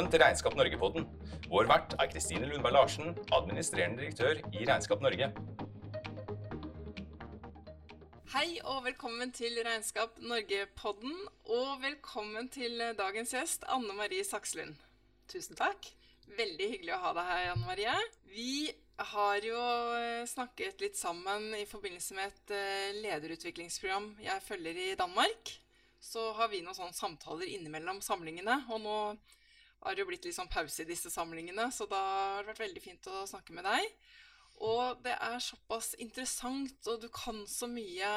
[0.00, 1.02] Velkommen til Regnskap Norge-podden.
[1.52, 5.26] Vår vert er Kristine Lundberg Larsen, administrerende direktør i Regnskap Norge.
[8.32, 11.18] Hei og velkommen til Regnskap Norge-podden.
[11.52, 14.78] Og velkommen til dagens gjest, Anne Marie Sakslund.
[15.28, 15.90] Tusen takk.
[16.38, 17.96] Veldig hyggelig å ha deg her, Anne Marie.
[18.32, 18.54] Vi
[19.12, 19.64] har jo
[19.98, 25.52] eh, snakket litt sammen i forbindelse med et eh, lederutviklingsprogram jeg følger i Danmark.
[26.00, 28.62] Så har vi noen sånne samtaler innimellom samlingene.
[28.72, 28.96] Og nå
[29.80, 32.64] har det jo blitt litt sånn pause i disse samlingene, så da har det vært
[32.66, 33.86] veldig fint å snakke med deg.
[34.60, 38.10] Og det er såpass interessant, og du kan så mye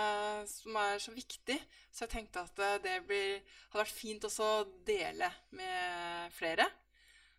[0.52, 1.56] som er så viktig,
[1.88, 3.40] så jeg tenkte at det blir,
[3.72, 6.68] hadde vært fint også å dele med flere.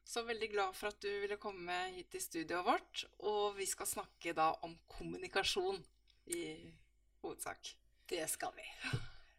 [0.04, 3.06] Så veldig glad for at du ville komme hit til studioet vårt.
[3.24, 5.80] Og vi skal snakke da om kommunikasjon
[6.36, 6.44] i
[7.24, 7.74] hovedsak.
[8.08, 8.68] Det skal vi.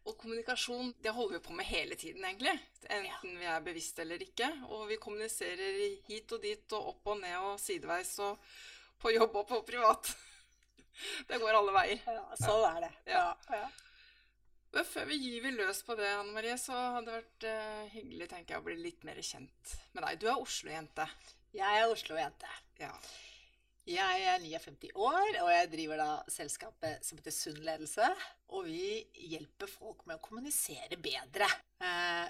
[0.06, 2.54] Og kommunikasjon det holder vi på med hele tiden, egentlig.
[2.86, 4.48] Enten vi er bevisste eller ikke.
[4.70, 8.38] Og vi kommuniserer hit og dit og opp og ned og sideveis og
[9.02, 10.12] på jobb og på privat.
[11.28, 12.06] Det går alle veier.
[12.06, 12.92] Ja, sånn er det.
[13.10, 13.26] Ja.
[13.52, 13.66] ja.
[14.72, 18.30] Men før vi gyver løs på det, Anne Marie, så hadde det vært uh, hyggelig
[18.30, 20.22] tenker jeg, å bli litt mer kjent med deg.
[20.22, 21.06] Du er Oslo-jente.
[21.56, 22.54] Jeg er Oslo-jente.
[22.80, 22.92] Ja.
[23.86, 28.08] Jeg er 59 år, og jeg driver da selskapet som heter Sunn ledelse.
[28.50, 31.46] Og vi hjelper folk med å kommunisere bedre.
[31.78, 32.26] Eh,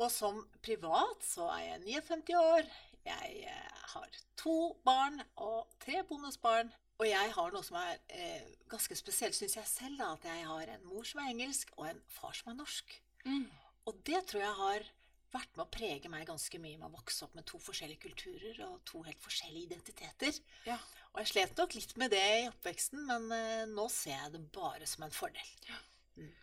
[0.00, 2.72] og som privat så er jeg 59 år.
[3.04, 4.56] Jeg eh, har to
[4.88, 6.72] barn og tre bonusbarn.
[6.96, 10.00] Og jeg har noe som er eh, ganske spesielt, syns jeg selv.
[10.00, 12.96] da, At jeg har en mor som er engelsk, og en far som er norsk.
[13.28, 13.50] Mm.
[13.84, 14.92] Og det tror jeg har
[15.34, 18.60] vært med å prege meg ganske mye med å vokse opp med to forskjellige kulturer
[18.68, 20.40] og to helt forskjellige identiteter.
[20.68, 20.78] Ja.
[21.12, 24.42] Og jeg slet nok litt med det i oppveksten, men uh, nå ser jeg det
[24.54, 25.54] bare som en fordel.
[25.68, 25.80] Ja.
[26.16, 26.34] Mm.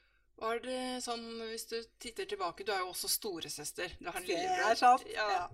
[0.43, 3.93] Var det sånn, Hvis du titter tilbake, du er jo også storesøster.
[3.99, 5.05] Du har en lillebror.
[5.13, 5.45] Ja.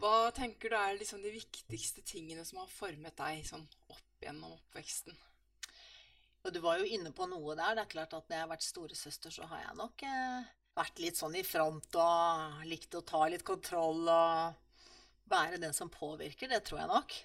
[0.00, 4.54] Hva tenker du er liksom de viktigste tingene som har formet deg sånn opp gjennom
[4.54, 5.16] oppveksten?
[6.44, 7.74] Og Du var jo inne på noe der.
[7.76, 11.00] Det er klart at Når jeg har vært storesøster, så har jeg nok eh, vært
[11.02, 16.50] litt sånn i front og likt å ta litt kontroll og være den som påvirker.
[16.50, 17.16] Det tror jeg nok.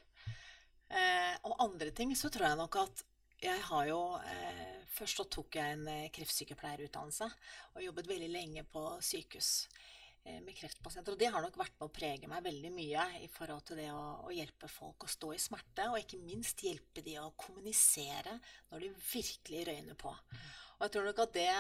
[0.95, 3.06] Eh, og andre ting så tror jeg nok at
[3.45, 7.25] jeg har jo eh, Først så tok jeg en eh, kreftsykepleierutdannelse
[7.75, 9.50] og jobbet veldig lenge på sykehus
[10.23, 11.12] eh, med kreftpasienter.
[11.12, 13.89] Og det har nok vært med å prege meg veldig mye i forhold til det
[13.91, 18.38] å, å, hjelpe folk å stå i smerte, og ikke minst hjelpe de å kommunisere
[18.69, 20.16] når de virkelig røyner på.
[20.75, 21.52] Og jeg tror nok at det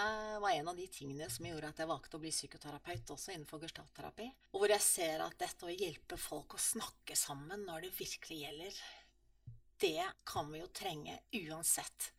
[0.43, 3.63] var en av de tingene som gjorde at jeg valgte å bli psykoterapeut også innenfor
[3.63, 4.27] gestaltterapi.
[4.51, 8.41] Og hvor jeg ser at dette å hjelpe folk å snakke sammen når det virkelig
[8.41, 8.81] gjelder,
[9.85, 12.11] det kan vi jo trenge uansett.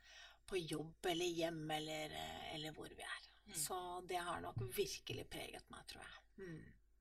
[0.47, 2.12] På jobb eller hjem eller,
[2.55, 3.25] eller hvor vi er.
[3.49, 3.55] Mm.
[3.59, 3.77] Så
[4.07, 6.21] det har nok virkelig preget meg, tror jeg.
[6.39, 6.61] Mm.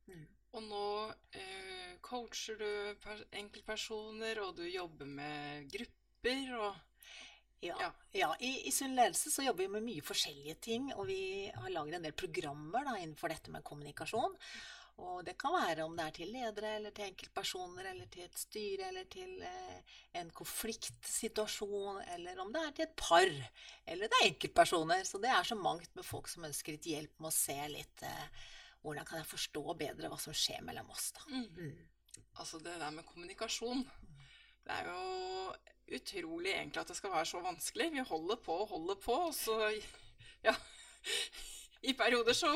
[0.09, 0.25] Mm.
[0.55, 0.87] Og nå
[1.37, 3.07] eh, coacher du
[3.37, 6.53] enkeltpersoner, og du jobber med grupper.
[6.57, 6.84] og
[7.67, 7.89] ja.
[8.15, 8.29] ja.
[8.39, 11.19] I, I Sunn ledelse så jobber vi med mye forskjellige ting, og vi
[11.55, 14.35] har laget en del programmer da, innenfor dette med kommunikasjon.
[15.03, 18.37] Og det kan være om det er til ledere, eller til enkeltpersoner, eller til et
[18.39, 23.33] styre, eller til eh, en konfliktsituasjon, eller om det er til et par,
[23.91, 25.03] eller det er enkeltpersoner.
[25.07, 28.05] Så det er så mangt med folk som ønsker litt hjelp med å se litt
[28.07, 28.45] eh,
[28.85, 31.27] hvordan kan jeg forstå bedre hva som skjer mellom oss, da.
[31.33, 31.45] Mm.
[31.57, 32.23] Mm.
[32.39, 33.83] Altså det der med kommunikasjon.
[34.65, 37.91] Det er jo utrolig egentlig at det skal være så vanskelig.
[37.93, 39.59] Vi holder på og holder på, og så
[40.45, 40.55] Ja.
[41.85, 42.49] I perioder så,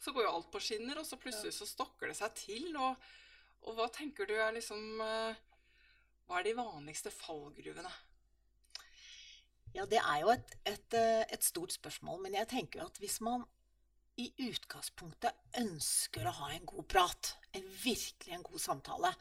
[0.00, 2.76] så går jo alt på skinner, og så plutselig så stokker det seg til.
[2.76, 2.96] Og,
[3.62, 5.38] og hva tenker du er liksom eh,
[6.26, 7.92] Hva er de vanligste fallgruvene?
[9.72, 12.24] Ja, det er jo et, et, eh, et stort spørsmål.
[12.26, 13.46] Men jeg tenker at hvis man
[14.20, 19.14] i utgangspunktet ønsker å ha en god prat, en virkelig en god samtale,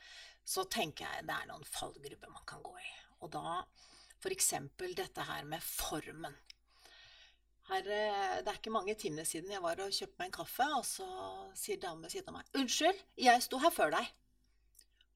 [0.46, 2.92] så tenker jeg det er noen fallgrupper man kan gå i.
[3.22, 3.62] Og da
[4.22, 4.54] f.eks.
[4.78, 6.36] dette her med formen.
[7.70, 10.68] Her, eh, det er ikke mange timene siden jeg var og kjøpte meg en kaffe,
[10.76, 11.08] og så
[11.58, 14.10] sier damen ved siden av meg 'Unnskyld, jeg sto her før deg'.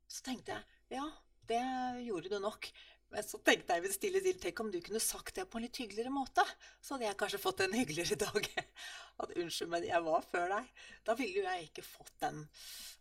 [0.07, 1.05] Så tenkte jeg ja,
[1.49, 1.63] det
[2.05, 2.69] gjorde du nok.
[3.13, 5.77] Men så tenkte jeg stille til, tenk om du kunne sagt det på en litt
[5.77, 6.43] hyggeligere måte.
[6.81, 8.49] Så hadde jeg kanskje fått en hyggeligere dag.
[9.21, 10.69] At 'unnskyld, men jeg var før deg'.
[11.05, 12.47] Da ville jo jeg ikke fått den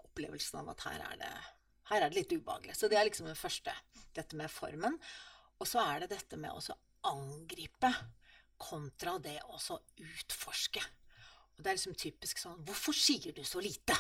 [0.04, 1.32] opplevelsen av at her er det
[1.90, 2.76] her er det litt ubehagelig.
[2.78, 3.74] Så det er liksom det første.
[4.16, 4.96] Dette med formen.
[5.60, 6.78] Og så er det dette med å
[7.10, 7.90] angripe
[8.60, 10.82] kontra det å utforske.
[11.54, 13.94] Og det er liksom typisk sånn Hvorfor sier du så lite?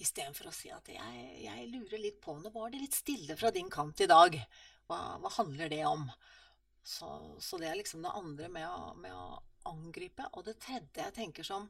[0.00, 3.52] Istedenfor å si at jeg, jeg, lurer litt på Nå var det litt stille fra
[3.54, 4.38] din kant i dag.
[4.88, 6.08] Hva, hva handler det om?
[6.82, 7.06] Så,
[7.38, 10.24] så, det er liksom det andre med å, med å, angripe.
[10.40, 11.66] Og det tredje jeg tenker som,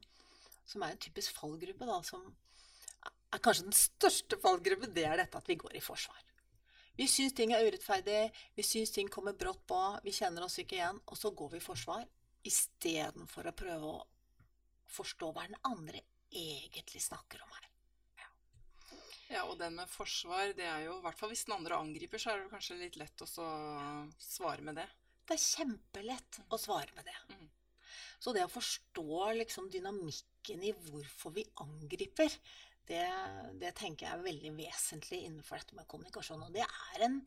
[0.62, 2.22] som er en typisk fallgruppe, da, som
[3.30, 6.20] er kanskje den største fallgruppen, det er dette at vi går i forsvar.
[6.98, 8.22] Vi syns ting er urettferdig,
[8.56, 11.60] vi syns ting kommer brått på, vi kjenner oss ikke igjen, og så går vi
[11.60, 12.04] i forsvar
[12.46, 13.98] istedenfor å prøve å
[14.90, 17.66] forstå hva den andre egentlig snakker om her.
[19.30, 22.18] Ja, og den med forsvar, det er jo i hvert fall hvis den andre angriper,
[22.18, 23.46] så er det kanskje litt lett å så
[24.18, 24.88] svare med det.
[25.22, 27.14] Det er kjempelett å svare med det.
[27.30, 27.46] Mm.
[28.20, 32.34] Så det å forstå liksom dynamikken i hvorfor vi angriper,
[32.90, 33.06] det,
[33.60, 36.42] det tenker jeg er veldig vesentlig innenfor dette med kommunikasjon.
[36.48, 37.20] Og det er, en,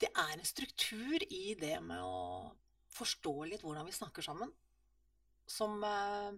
[0.00, 2.48] det er en struktur i det med å
[2.98, 4.52] forstå litt hvordan vi snakker sammen.
[5.48, 6.32] Som, eh,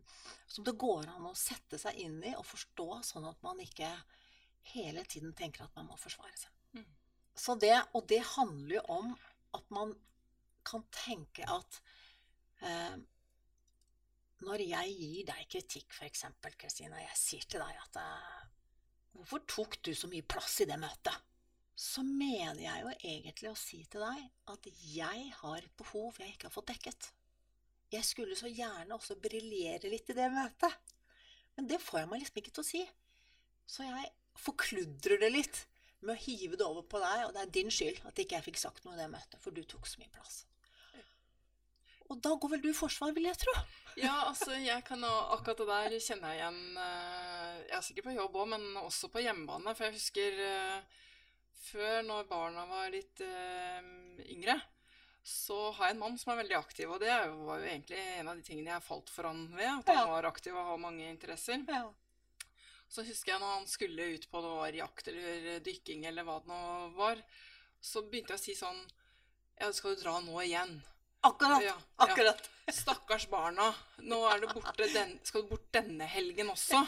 [0.47, 3.89] som det går an å sette seg inn i og forstå, sånn at man ikke
[4.75, 6.53] hele tiden tenker at man må forsvare seg.
[6.79, 6.87] Mm.
[7.35, 9.15] Så det, og det handler jo om
[9.59, 9.97] at man
[10.67, 11.81] kan tenke at
[12.63, 12.99] eh,
[14.47, 16.25] når jeg gir deg kritikk, f.eks.,
[16.61, 18.40] Kristina, jeg sier til deg at eh,
[19.17, 21.17] Hvorfor tok du så mye plass i det møtet?
[21.81, 26.35] Så mener jeg jo egentlig å si til deg at jeg har et behov jeg
[26.35, 27.11] ikke har fått dekket.
[27.91, 30.95] Jeg skulle så gjerne også briljere litt i det møtet,
[31.57, 32.83] men det får jeg meg liksom ikke til å si.
[33.67, 35.65] Så jeg forkludrer det litt
[36.05, 38.47] med å hive det over på deg, og det er din skyld at ikke jeg
[38.51, 40.45] fikk sagt noe i det møtet, for du tok så mye plass.
[42.11, 43.55] Og da går vel du i forsvar, vil jeg tro.
[44.01, 48.17] Ja, altså, jeg kan akkurat det der kjenner jeg igjen eh, Jeg er sikkert på
[48.17, 49.75] jobb òg, men også på hjemmebane.
[49.79, 50.99] For jeg husker eh,
[51.71, 53.89] før, når barna var litt eh,
[54.35, 54.59] yngre,
[55.27, 56.91] så har jeg en mann som er veldig aktiv.
[56.91, 59.71] Og det var jo egentlig en av de tingene jeg falt for han ved.
[59.71, 61.63] At han var aktiv og har mange interesser.
[61.69, 61.85] Ja.
[62.91, 66.41] Så husker jeg når han skulle ut på det var jakt eller dykking eller hva
[66.43, 66.63] det nå
[66.97, 67.21] var,
[67.81, 68.81] så begynte jeg å si sånn
[69.61, 70.81] Ja, skal du dra nå igjen?
[71.27, 71.63] Akkurat.
[71.63, 72.07] Ja, ja.
[72.07, 72.51] akkurat.
[72.71, 73.73] Stakkars barna.
[74.07, 76.85] Nå er du borte den, skal du bort denne helgen også.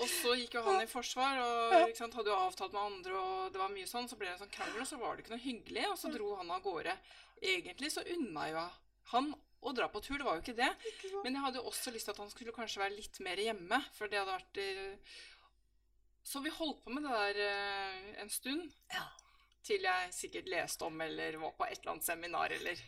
[0.00, 3.50] Og så gikk jo han i forsvar og sant, hadde jo avtalt med andre, og
[3.52, 4.08] det var mye sånn.
[4.08, 6.12] Så ble det en sånn krangel, og så var det ikke noe hyggelig, og så
[6.14, 6.94] dro han av gårde.
[7.52, 8.64] Egentlig så unna jo
[9.12, 10.70] han å dra på tur, det var jo ikke det.
[11.20, 13.80] Men jeg hadde jo også lyst til at han skulle kanskje være litt mer hjemme,
[13.96, 15.18] for det hadde vært eh,
[16.24, 18.72] Så vi holdt på med det der eh, en stund.
[18.94, 19.04] Ja.
[19.66, 22.80] Til jeg sikkert leste om eller var på et eller annet seminar eller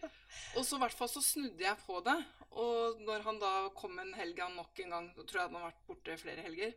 [0.56, 2.16] Og så i hvert fall så snudde jeg på det.
[2.62, 5.58] Og når han da kom en helg han nok en gang, da tror jeg han
[5.58, 6.74] har vært borte flere helger,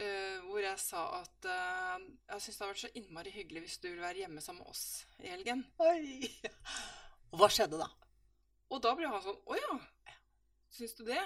[0.00, 3.78] uh, hvor jeg sa at uh, jeg syns det har vært så innmari hyggelig hvis
[3.82, 4.86] du vil være hjemme sammen med oss
[5.20, 5.64] i helgen.
[5.84, 6.32] Oi.
[7.36, 7.90] Hva skjedde da?
[8.72, 9.76] Og da ble han sånn Å ja,
[10.72, 11.20] syns du det?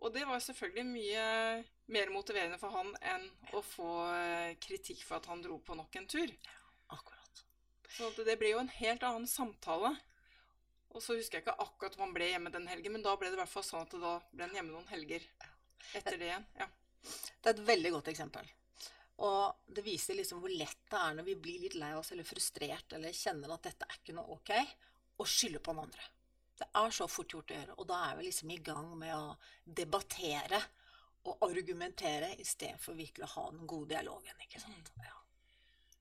[0.00, 1.24] Og det var selvfølgelig mye
[1.92, 3.26] mer motiverende for han enn
[3.56, 6.32] å få eh, kritikk for at han dro på nok en tur.
[7.90, 8.14] Akkurat.
[8.14, 9.94] Så at det ble jo en helt annen samtale.
[10.90, 13.30] Og så husker jeg ikke akkurat om han ble hjemme den helgen, men da ble
[13.30, 15.26] det i hvert fall sånn at da ble han hjemme noen helger
[15.94, 16.46] etter det igjen.
[16.58, 16.66] Ja.
[17.40, 18.48] Det er et veldig godt eksempel.
[19.20, 22.26] Og det viser liksom hvor lett det er når vi blir litt lei oss eller
[22.26, 24.52] frustrert eller kjenner at dette er ikke noe ok,
[25.20, 26.08] å skylde på den andre.
[26.60, 29.14] Det er så fort gjort å gjøre, og da er vi liksom i gang med
[29.16, 30.60] å debattere
[31.28, 34.92] og argumentere istedenfor virkelig å ha den gode dialogen, ikke sant.
[35.00, 35.19] Ja.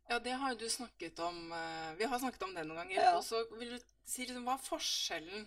[0.10, 2.98] Ja, det har du snakket om eh, Vi har snakket om det noen ganger.
[2.98, 3.16] Ja.
[3.20, 5.46] Og så vil du si liksom, hva er forskjellen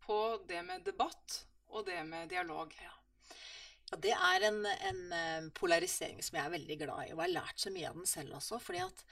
[0.00, 2.72] på det med debatt og det med dialog?
[2.80, 2.94] Ja,
[4.00, 7.34] det er en, en eh, polarisering som jeg er veldig glad i, og jeg har
[7.34, 8.60] lært så mye av den selv også.
[8.62, 9.04] fordi at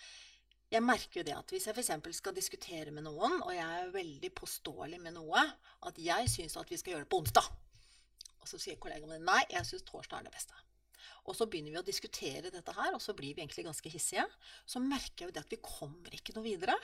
[0.68, 2.16] jeg merker jo det at hvis jeg f.eks.
[2.18, 5.45] skal diskutere med noen, og jeg er veldig påståelig med noe,
[5.88, 7.49] at jeg syns at vi skal gjøre det på onsdag.
[8.40, 10.67] Og så sier kollegaen min nei, jeg syns torsdag er det beste.
[11.26, 14.26] Og så begynner vi å diskutere dette her, og så blir vi egentlig ganske hissige.
[14.67, 16.76] Så merker jeg jo det at vi kommer ikke noe videre,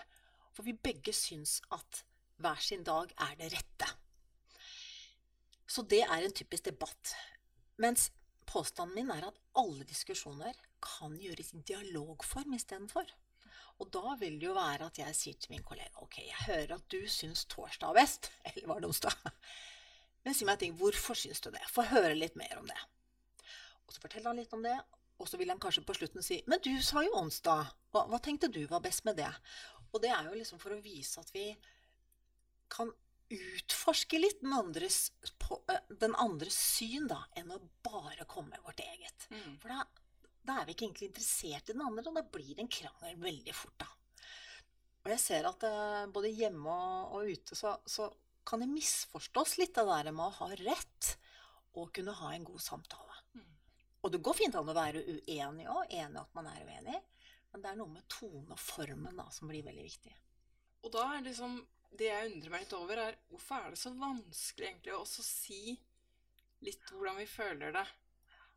[0.55, 2.05] for vi begge syns at
[2.43, 3.91] hver sin dag er det rette.
[5.67, 7.15] Så det er en typisk debatt.
[7.81, 8.11] Mens
[8.47, 13.09] påstanden min er at alle diskusjoner kan gjøres i dialogform istedenfor.
[13.83, 16.77] Og da vil det jo være at jeg sier til min kollega ok, jeg hører
[16.77, 19.33] at du syns torsdag er best, eller var det onsdag?
[20.25, 21.65] Men si meg en ting, hvorfor syns du det?
[21.73, 22.79] Få høre litt mer om det.
[23.85, 24.75] Og så forteller han litt om det,
[25.21, 28.19] og så vil han kanskje på slutten si men du sa jo onsdag, hva, hva
[28.23, 29.31] tenkte du var best med det?
[29.95, 31.53] Og det er jo liksom for å vise at vi
[32.73, 32.91] kan
[33.35, 38.65] utforske litt den andres, på, eh, den andres syn, da, enn å bare komme med
[38.67, 39.29] vårt eget.
[39.31, 39.55] Mm.
[39.63, 39.85] For da,
[40.45, 43.17] da er vi ikke egentlig interessert i den andre, og da blir det en krangel
[43.23, 43.89] veldig fort, da.
[45.05, 48.09] Og jeg ser at uh, både hjemme og, og ute så, så
[48.49, 51.11] kan det misforstås litt det der med å ha rett
[51.77, 53.14] og kunne ha en god samtale.
[54.05, 56.99] Og det går fint an å være uenig òg, enig at man er uenig,
[57.53, 60.13] men det er noe med tone og formen da som blir veldig viktig.
[60.85, 61.63] Og da er det liksom
[61.95, 65.77] Det jeg undrer meg litt over, er hvorfor er det så vanskelig egentlig å si
[66.67, 67.85] litt hvordan vi føler det?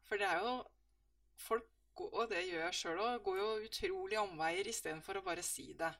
[0.08, 0.54] For det er jo
[1.44, 1.68] folk,
[2.01, 5.92] og det gjør jeg sjøl òg, går jo utrolig omveier istedenfor å bare si det.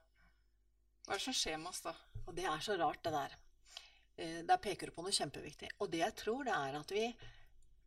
[1.06, 1.94] Hva er det som skjer med oss da?
[2.26, 3.38] Og det er så rart, det der.
[4.18, 5.70] Eh, Der peker du på noe kjempeviktig.
[5.78, 7.06] Og det jeg tror, det er at vi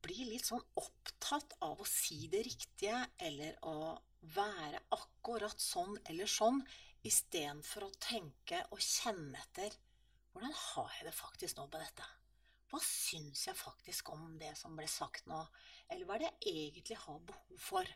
[0.05, 3.97] blir litt sånn opptatt av å si det riktige, eller å
[4.35, 6.61] være akkurat sånn eller sånn,
[7.07, 9.77] istedenfor å tenke og kjenne etter
[10.31, 12.09] hvordan har jeg det faktisk nå med dette?
[12.71, 15.41] Hva syns jeg faktisk om det som ble sagt nå?
[15.91, 17.95] Eller hva er det jeg egentlig har behov for?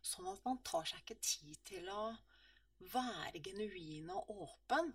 [0.00, 2.06] Sånn at man tar seg ikke tid til å
[2.94, 4.94] være genuin og åpen,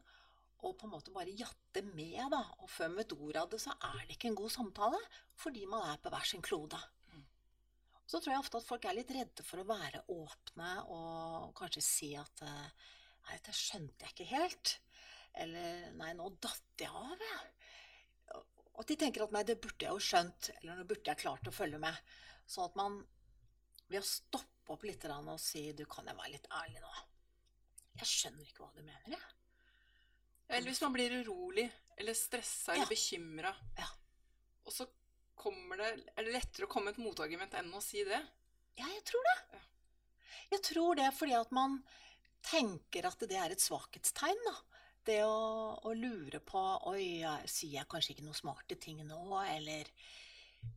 [0.60, 2.42] og på en måte bare jatte med, da.
[2.60, 5.00] Og før med ordet ord av det, så er det ikke en god samtale,
[5.40, 6.80] fordi man er på hver sin klode.
[8.10, 11.84] Så tror jeg ofte at folk er litt redde for å være åpne og kanskje
[11.86, 12.88] si at eh,
[13.20, 14.72] Nei, dette skjønte jeg ikke helt.
[15.38, 18.40] Eller Nei, nå datt jeg av, jeg.
[18.74, 21.20] Og at de tenker at nei, det burde jeg jo skjønt, eller nå burde jeg
[21.20, 22.14] klart å følge med.
[22.50, 22.96] Sånn at man
[23.92, 26.94] ved å stoppe opp litt og si du, kan jeg være litt ærlig nå?
[28.00, 29.36] Jeg skjønner ikke hva du mener, jeg.
[30.50, 31.68] Eller hvis man blir urolig
[32.00, 32.90] eller stressa eller Ja.
[32.90, 33.88] bekymra, Ja.
[34.66, 34.88] og så
[35.36, 38.20] kommer det Er det lettere å komme med et motargument enn å si det?
[38.80, 39.38] Ja, jeg tror det.
[39.54, 39.60] Ja.
[40.52, 41.84] Jeg tror det fordi at man
[42.42, 44.56] tenker at det er et svakhetstegn, da.
[45.06, 49.22] Det å, å lure på Oi, jeg, sier jeg kanskje ikke noen smarte ting nå?
[49.56, 49.86] Eller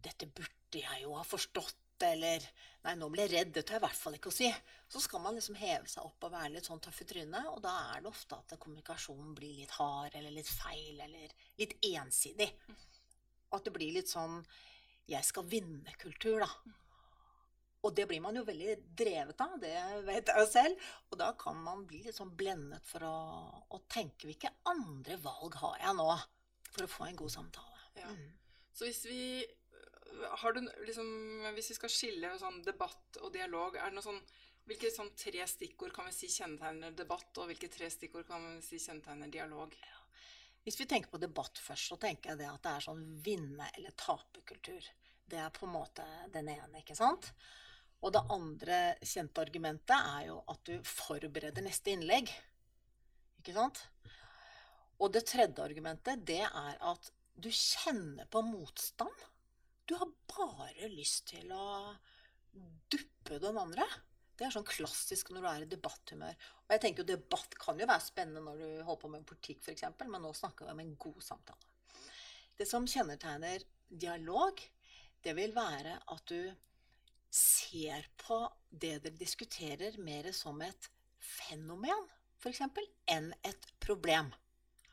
[0.02, 1.81] Dette burde jeg jo ha forstått.
[2.06, 2.44] Eller
[2.82, 3.52] Nei, nå ble jeg redd.
[3.54, 4.48] Det tør jeg i hvert fall ikke å si.
[4.90, 7.60] Så skal man liksom heve seg opp og være litt sånn tøff i trynet, og
[7.62, 12.48] da er det ofte at kommunikasjonen blir litt hard eller litt feil eller litt ensidig.
[13.52, 14.40] Og at det blir litt sånn
[15.10, 16.50] jeg skal vinne-kultur, da.
[17.82, 19.72] Og det blir man jo veldig drevet av, det
[20.06, 20.90] vet jeg jo selv.
[21.10, 23.16] Og da kan man bli litt sånn blendet for å,
[23.74, 26.12] å tenke hvilke andre valg har jeg nå
[26.68, 27.82] for å få en god samtale.
[27.98, 28.10] Ja.
[28.10, 28.30] Mm.
[28.72, 29.22] Så hvis vi
[30.42, 31.08] har du liksom,
[31.56, 34.22] Hvis vi skal skille sånn debatt og dialog, er det noe sånn
[34.68, 38.60] Hvilke sånn tre stikkord kan vi si kjennetegner debatt, og hvilke tre stikkord kan vi
[38.62, 39.74] si kjennetegner dialog?
[40.62, 43.72] Hvis vi tenker på debatt først, så tenker jeg det at det er sånn vinne-
[43.74, 44.86] eller tapekultur.
[45.26, 47.32] Det er på en måte den ene, ikke sant?
[48.02, 52.30] Og det andre kjente argumentet er jo at du forbereder neste innlegg.
[53.42, 53.82] Ikke sant?
[55.02, 59.26] Og det tredje argumentet, det er at du kjenner på motstand.
[59.88, 61.66] Du har bare lyst til å
[62.92, 63.86] duppe den andre.
[64.36, 66.48] Det er sånn klassisk når du er i debatthumør.
[66.64, 69.62] Og jeg tenker jo debatt kan jo være spennende når du holder på med politikk
[69.62, 71.70] f.eks., men nå snakker vi om en god samtale.
[72.58, 74.60] Det som kjennetegner dialog,
[75.22, 76.52] det vil være at du
[77.32, 80.90] ser på det dere diskuterer mer som et
[81.22, 82.08] fenomen,
[82.42, 82.64] f.eks.,
[83.12, 84.32] enn et problem.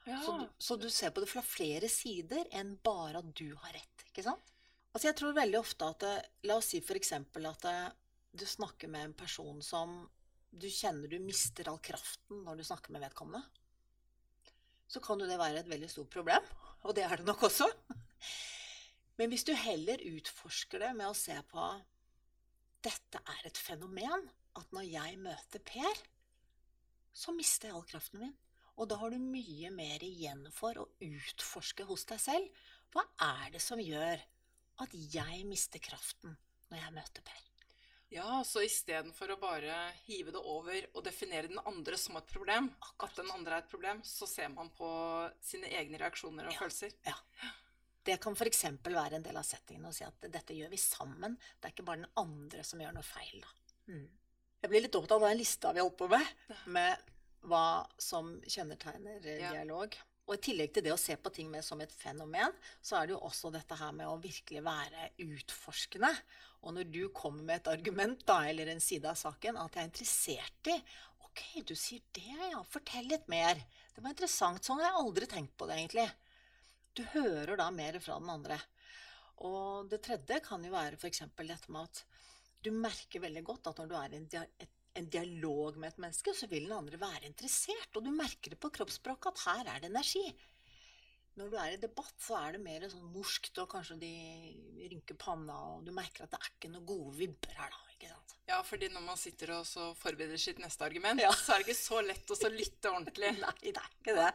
[0.05, 0.21] Ja.
[0.23, 3.75] Så, du, så du ser på det fra flere sider enn bare at du har
[3.75, 4.05] rett.
[4.09, 4.53] ikke sant?
[4.89, 6.15] Altså Jeg tror veldig ofte at det,
[6.49, 7.13] La oss si f.eks.
[7.13, 7.77] at det,
[8.31, 10.01] du snakker med en person som
[10.49, 13.43] du kjenner du mister all kraften når du snakker med vedkommende.
[14.89, 16.45] Så kan jo det være et veldig stort problem,
[16.81, 17.67] og det er det nok også.
[19.19, 21.65] Men hvis du heller utforsker det med å se på
[22.85, 24.25] dette er et fenomen,
[24.57, 26.01] at når jeg møter Per,
[27.13, 28.35] så mister jeg all kraften min.
[28.79, 32.61] Og da har du mye mer igjen for å utforske hos deg selv.
[32.95, 34.23] Hva er det som gjør
[34.79, 36.35] at jeg mister kraften
[36.69, 37.45] når jeg møter Per?
[38.09, 42.71] Ja, så istedenfor å bare hive det over og definere den andre som et problem,
[43.05, 44.87] at den andre er et problem, så ser man på
[45.45, 46.59] sine egne reaksjoner og Ja.
[46.63, 46.95] følelser.
[48.03, 48.63] Det kan f.eks.
[48.81, 51.37] være en del av settingen å si at dette gjør vi sammen.
[51.61, 53.43] Det er ikke bare den andre som gjør noe feil.
[53.87, 54.07] Mm.
[54.63, 56.25] Jeg blir litt opptatt av den lista vi holdt på med,
[56.65, 56.97] med
[57.45, 59.93] hva som kjennetegner dialog.
[59.93, 60.01] Ja.
[60.29, 62.53] Og i tillegg til det å se på ting mer som et fenomen,
[62.85, 66.11] så er det jo også dette her med å virkelig være utforskende.
[66.61, 69.81] Og når du kommer med et argument da, eller en side av saken, at jeg
[69.81, 70.79] er interessert i
[71.29, 72.61] Ok, du sier det, ja.
[72.67, 73.57] Fortell litt mer.
[73.93, 74.65] Det var interessant.
[74.65, 76.07] Sånn har jeg aldri tenkt på det, egentlig.
[76.97, 78.57] Du hører da mer fra den andre.
[79.45, 81.21] Og det tredje kan jo være f.eks.
[81.37, 82.03] dette med at
[82.65, 86.33] du merker veldig godt at når du er i et, en dialog med et menneske,
[86.35, 87.89] så vil den andre være interessert.
[87.95, 90.25] Og du merker det på kroppsspråket at her er det energi.
[91.39, 94.09] Når du er i debatt, så er det mer sånn morskt, og kanskje de
[94.91, 97.93] rynker panna, og du merker at det er ikke noen gode vibber her, da.
[97.93, 98.33] ikke sant?
[98.49, 101.29] Ja, fordi når man sitter og så forbereder sitt neste argument, Ja.
[101.31, 103.31] så er det ikke så lett å så lytte ordentlig.
[103.45, 104.31] Nei, det er ikke det.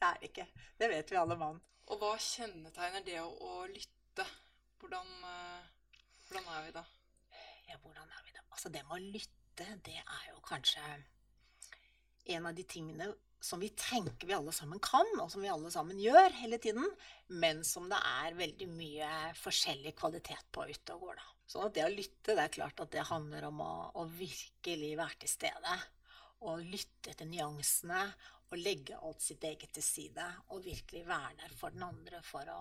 [0.00, 0.46] Det er ikke.
[0.80, 1.60] Det vet vi alle mann.
[1.90, 4.24] Og hva kjennetegner det å, å lytte?
[4.80, 5.68] Hvordan, eh,
[6.30, 6.86] hvordan er vi da?
[7.68, 8.46] Ja, hvordan er vi da?
[8.54, 9.39] Altså, det med å lytte,
[9.86, 10.84] det er jo kanskje
[12.36, 15.70] en av de tingene som vi tenker vi alle sammen kan, og som vi alle
[15.72, 16.84] sammen gjør hele tiden,
[17.40, 21.28] men som det er veldig mye forskjellig kvalitet på ute og går, da.
[21.50, 24.92] Sånn at det å lytte, det er klart at det handler om å, å virkelig
[25.00, 25.78] være til stede.
[26.46, 28.04] Og lytte til nyansene,
[28.50, 30.26] og legge alt sitt eget til side.
[30.54, 32.60] Og virkelig være der for den andre for å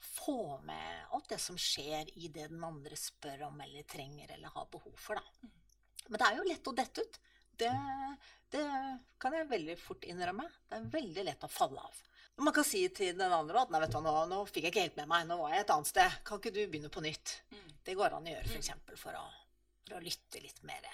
[0.00, 4.56] få med alt det som skjer i det den andre spør om eller trenger eller
[4.56, 5.50] har behov for, da.
[6.10, 7.18] Men det er jo lett å dette ut.
[7.60, 7.72] Det,
[8.54, 8.62] det
[9.22, 10.46] kan jeg veldig fort innrømme.
[10.68, 12.00] Det er veldig lett å falle av.
[12.40, 14.84] Man kan si til den andre at nei, vet du, nå, nå fikk jeg ikke
[14.86, 16.18] helt med meg, nå var jeg et annet sted.
[16.24, 17.34] Kan ikke du begynne på nytt?
[17.52, 17.70] Mm.
[17.84, 18.70] Det går an å gjøre f.eks.
[18.86, 19.24] For, for, å,
[19.84, 20.88] for å lytte litt mer.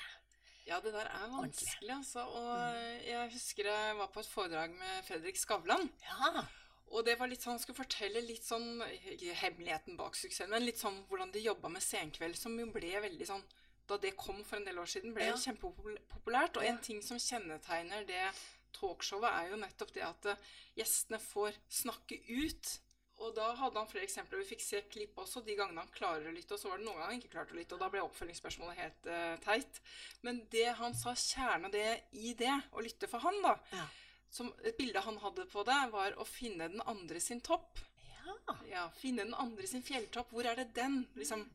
[0.67, 2.25] Ja, det der er vanskelig, altså.
[2.27, 5.87] Og jeg husker jeg var på et foredrag med Fredrik Skavlan.
[6.03, 6.43] Ja.
[6.91, 10.67] Og det var litt sånn, Han skulle fortelle litt sånn ikke hemmeligheten bak suksessen, men
[10.67, 13.47] litt sånn hvordan de jobba med Senkveld, som jo ble veldig sånn
[13.87, 15.35] Da det kom for en del år siden, ble Ja.
[15.35, 16.57] jo kjempepopulært.
[16.57, 18.33] Og en ting som kjennetegner det
[18.73, 20.37] talkshowet, er jo nettopp det at eh,
[20.77, 22.81] gjestene får snakke ut.
[23.19, 24.43] Og da hadde han flere eksempler.
[24.43, 26.85] Vi fikk se klipp også de gangene han klarer å lytte, og så var det
[26.85, 29.81] noen ganger han ikke klarte å lytte, og da ble oppfølgingsspørsmålet helt uh, teit.
[30.27, 33.87] Men det han sa, kjerna det i det, å lytte for han, da, Ja.
[34.29, 37.79] som et bilde han hadde på det, var å finne den andre sin topp.
[38.27, 38.59] ja.
[38.69, 40.29] Ja, finne den andre sin fjelltopp.
[40.31, 41.07] Hvor er det den?
[41.17, 41.49] Liksom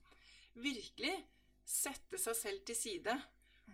[0.55, 1.13] virkelig
[1.67, 3.15] sette seg selv til side.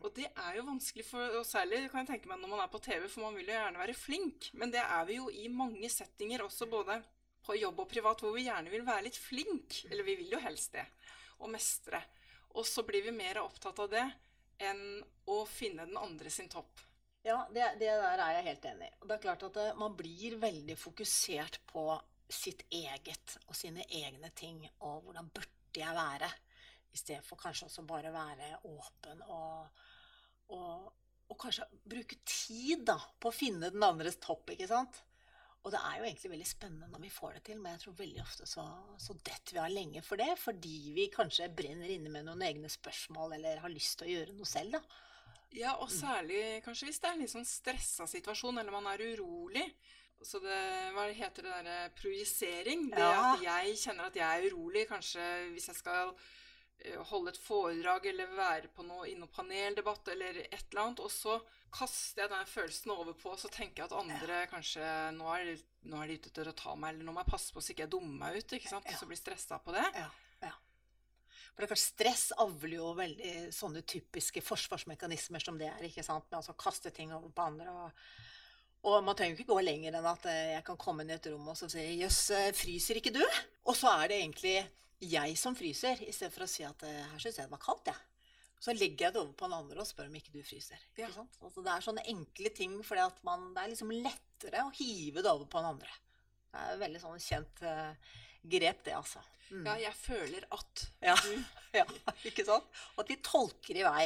[0.03, 2.71] Og det er jo vanskelig, for, og særlig kan jeg tenke meg når man er
[2.71, 4.49] på TV, for man vil jo gjerne være flink.
[4.53, 6.99] Men det er vi jo i mange settinger, også både
[7.47, 9.81] på jobb og privat, hvor vi gjerne vil være litt flink.
[9.89, 10.85] Eller vi vil jo helst det.
[11.41, 12.01] Og mestre.
[12.57, 14.05] Og så blir vi mer opptatt av det
[14.67, 14.83] enn
[15.29, 16.81] å finne den andre sin topp.
[17.27, 18.93] Ja, det, det der er jeg helt enig i.
[19.03, 21.89] Det er klart at eh, man blir veldig fokusert på
[22.31, 26.29] sitt eget og sine egne ting, og hvordan burde jeg være,
[26.97, 29.83] i stedet for kanskje også bare være åpen og,
[30.55, 30.87] og,
[31.29, 35.03] og kanskje bruke tid da, på å finne den andres topp, ikke sant?
[35.65, 37.95] Og det er jo egentlig veldig spennende når vi får det til, men jeg tror
[37.97, 38.63] veldig ofte så,
[39.03, 42.69] så detter vi av lenge for det, fordi vi kanskje brenner inne med noen egne
[42.71, 45.03] spørsmål eller har lyst til å gjøre noe selv, da.
[45.57, 49.03] Ja, og særlig kanskje hvis det er en litt sånn stressa situasjon, eller man er
[49.13, 49.65] urolig.
[50.23, 50.57] Så det,
[50.95, 52.87] hva heter det derre projisering?
[52.93, 53.33] Det Ja.
[53.33, 56.15] at jeg kjenner at jeg er urolig, kanskje hvis jeg skal
[57.09, 61.11] holde et foredrag eller være på noe, i noe paneldebatt eller et eller annet, og
[61.11, 61.37] så
[61.73, 64.85] kaster jeg den følelsen over på, og så tenker jeg at andre kanskje
[65.17, 65.51] nå er,
[65.89, 67.73] nå er de ute etter å ta meg, eller nå må jeg passe på så
[67.73, 68.87] ikke jeg dummer meg ut, ikke sant?
[68.87, 69.83] Og så blir stressa på det.
[69.97, 70.07] Ja,
[70.45, 70.53] ja.
[71.57, 76.05] For det er klart, stress avler jo veldig sånne typiske forsvarsmekanismer som det er, ikke
[76.05, 76.27] sant?
[76.29, 77.73] Med altså kaste ting over på andre.
[77.73, 81.17] Og, og man trenger ikke gå lenger enn at eh, jeg kan komme inn i
[81.17, 83.25] et rom og så si 'jøss, eh, fryser ikke du?'
[83.67, 84.59] Og så er det egentlig
[84.99, 87.63] jeg som fryser, i stedet for å si at eh, 'her syns jeg det var
[87.63, 87.99] kaldt', jeg.
[88.57, 90.81] Så legger jeg det over på den andre og spør om ikke du fryser.
[90.97, 91.05] Ja.
[91.05, 91.35] Ikke sant?
[91.45, 95.45] Altså, det er sånne enkle ting, for det er liksom lettere å hive det over
[95.45, 95.91] på den andre.
[96.49, 99.21] Det er et veldig sånn kjent uh, grep, det, altså.
[99.51, 99.61] Mm.
[99.61, 101.15] Ja, jeg føler at Ja.
[101.77, 101.83] Ja,
[102.25, 102.65] ikke sant?
[102.95, 104.05] Og at vi tolker i vei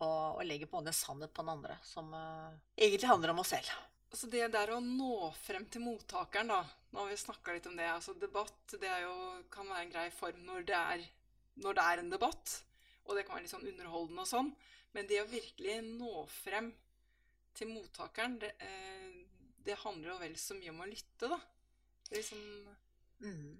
[0.00, 3.52] og, og legger på en sannhet på den andre, som uh, egentlig handler om oss
[3.54, 3.70] selv.
[4.10, 6.64] Altså det der å nå frem til mottakeren, da.
[6.90, 7.86] Nå har vi snakka litt om det.
[7.86, 9.14] altså Debatt det er jo,
[9.52, 11.04] kan være en grei form når det, er,
[11.62, 12.56] når det er en debatt.
[13.06, 14.50] Og det kan være litt sånn underholdende og sånn.
[14.96, 16.72] Men det å virkelig nå frem
[17.54, 19.22] til mottakeren, det, eh,
[19.62, 21.38] det handler jo vel så mye om å lytte, da.
[22.10, 22.42] Liksom
[23.20, 23.58] Mm.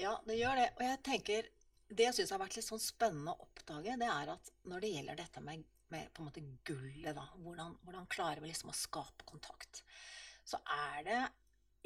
[0.00, 0.68] Ja, det gjør det.
[0.76, 1.48] Og jeg tenker
[1.90, 4.90] Det jeg syns har vært litt sånn spennende å oppdage, det er at når det
[4.94, 8.76] gjelder dette med, med på en måte gullet, da, hvordan, hvordan klarer vi liksom å
[8.78, 9.82] skape kontakt,
[10.46, 11.20] så er det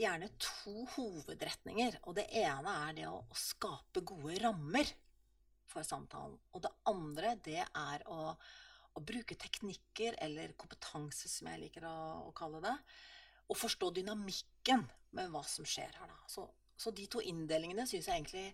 [0.05, 2.01] gjerne to hovedretninger.
[2.05, 4.93] Og det ene er det å, å skape gode rammer
[5.71, 6.37] for samtalen.
[6.53, 8.35] Og det andre, det er å,
[8.95, 11.97] å bruke teknikker, eller kompetanse, som jeg liker å,
[12.29, 12.77] å kalle det,
[13.49, 14.85] og forstå dynamikken
[15.17, 16.21] med hva som skjer her, da.
[16.31, 18.49] Så, så de to inndelingene syns jeg egentlig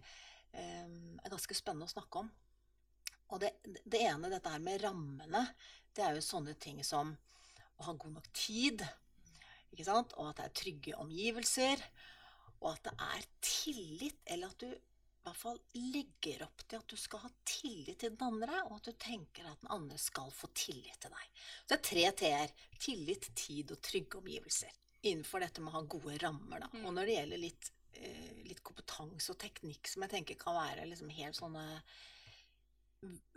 [0.59, 2.31] er ganske spennende å snakke om.
[3.31, 5.45] Og det, det ene, dette her med rammene,
[5.95, 7.13] det er jo sånne ting som
[7.81, 8.83] å ha god nok tid,
[9.71, 10.15] ikke sant?
[10.19, 11.83] og at det er trygge omgivelser,
[12.61, 14.71] og at det er tillit, eller at du
[15.21, 18.79] i hvert fall legger opp til at du skal ha tillit til den andre, og
[18.79, 21.27] at du tenker at den andre skal få tillit til deg.
[21.61, 22.55] Så det er tre t-er.
[22.81, 24.73] Tillit, tid og trygge omgivelser.
[25.11, 26.65] Innenfor dette med å ha gode rammer.
[26.65, 26.71] Da.
[26.73, 26.87] Mm.
[26.87, 27.71] Og når det gjelder litt,
[28.47, 31.65] litt kompetanse og teknikk som jeg tenker kan være liksom helt sånne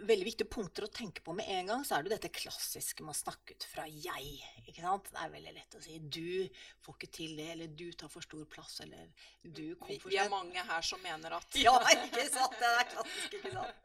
[0.04, 3.13] veldig viktige punkter å tenke på med en gang, så er det dette klassiske med
[3.13, 4.34] å snakke ut fra jeg.
[4.67, 5.08] ikke sant?
[5.08, 6.49] Det er veldig lett å si 'du
[6.84, 9.08] får ikke til det', eller 'du tar for stor plass', eller
[9.43, 10.10] 'du kom Vi, sent'.
[10.10, 12.60] vi er mange her som mener at Ja, ikke sant?
[12.60, 13.76] Det er klassisk, ikke sant?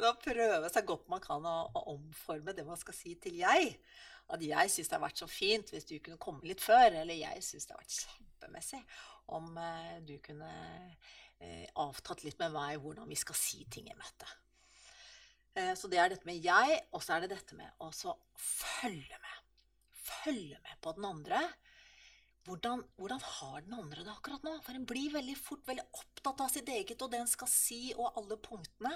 [0.00, 3.76] Da prøve så godt man kan å, å omforme det man skal si til jeg.
[4.30, 7.14] At jeg syns det har vært så fint hvis du kunne komme litt før, eller
[7.14, 8.82] jeg syns det har vært kjempemessig
[9.34, 10.50] om eh, du kunne
[11.40, 14.30] eh, avtatt litt med meg hvordan vi skal si ting i møtet.
[15.54, 17.90] Eh, så det er dette med jeg, og så er det dette med å
[18.38, 19.42] følge med.
[20.08, 21.42] Følge med på den andre.
[22.48, 24.54] Hvordan, hvordan har den andre det akkurat nå?
[24.64, 27.80] For en blir veldig fort veldig opptatt av sitt eget og det en skal si,
[27.92, 28.94] og alle punktene.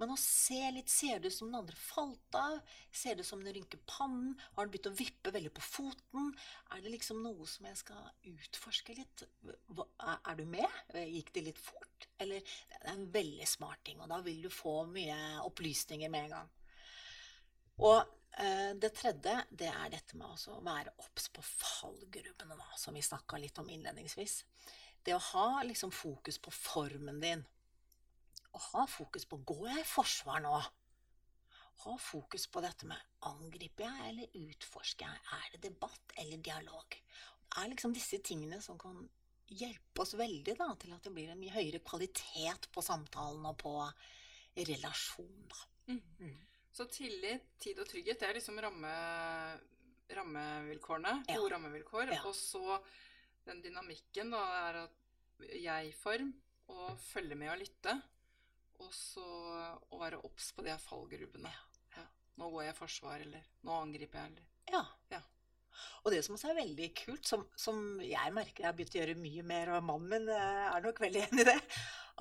[0.00, 2.56] Men å se litt Ser det ut som den andre falt av?
[2.94, 4.32] Ser det ut som den rynker pannen?
[4.54, 6.32] Har den begynt å vippe veldig på foten?
[6.72, 9.26] Er det liksom noe som jeg skal utforske litt?
[9.42, 10.80] Hva, er, du med?
[10.94, 12.08] Gikk det litt fort?
[12.22, 16.28] Eller Det er en veldig smart ting, og da vil du få mye opplysninger med
[16.28, 16.52] en gang.
[17.84, 18.14] Og
[18.80, 23.38] det tredje, det er dette med å være obs på fallgrubbene, da, som vi snakka
[23.38, 24.40] litt om innledningsvis.
[25.04, 27.44] Det å ha liksom fokus på formen din.
[28.54, 30.54] Å ha fokus på går jeg i forsvar nå?
[31.84, 35.22] Ha fokus på dette med angriper jeg eller utforsker jeg?
[35.36, 36.96] Er det debatt eller dialog?
[36.96, 39.02] Det er liksom disse tingene som kan
[39.52, 43.58] hjelpe oss veldig da, til at det blir en mye høyere kvalitet på samtalen og
[43.60, 43.74] på
[44.70, 45.50] relasjon.
[45.50, 45.60] Da.
[45.92, 46.34] Mm.
[46.74, 48.94] Så tillit, tid og trygghet, det er liksom ramme,
[50.10, 51.12] rammevilkårene.
[51.28, 51.36] Ja.
[51.38, 52.10] Gode rammevilkår.
[52.16, 52.22] Ja.
[52.26, 52.80] Og så
[53.46, 56.32] den dynamikken, da, er at jeg-form
[56.72, 57.94] og følge med og lytte.
[58.82, 61.52] Og så å være obs på de fallgrubbene.
[61.94, 62.08] Ja.
[62.40, 64.82] Nå går jeg i forsvar, eller nå angriper jeg, eller Ja.
[65.12, 65.22] Ja.
[66.04, 69.00] Og det som også er veldig kult, som, som jeg merker jeg har begynt å
[69.00, 71.56] gjøre mye mer, og mannen min eh, er nok veldig enig i det,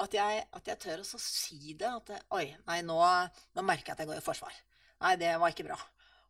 [0.02, 1.90] at jeg, at jeg tør å si det.
[1.90, 2.98] At oi, nei, nå,
[3.54, 4.54] nå merker jeg at jeg går i forsvar.
[5.04, 5.78] Nei, det var ikke bra.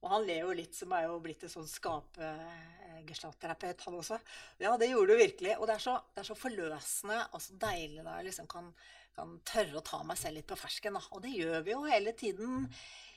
[0.04, 4.18] Og han ler jo litt, som er jo blitt en sånn skape-gestaltterapeut, han også.
[4.60, 5.54] Ja, det gjorde du virkelig.
[5.60, 8.66] Og det er så, det er så forløsende og så deilig da jeg liksom kan,
[9.16, 10.96] kan tørre å ta meg selv litt på fersken.
[11.00, 11.04] Da.
[11.16, 12.52] Og det gjør vi jo hele tiden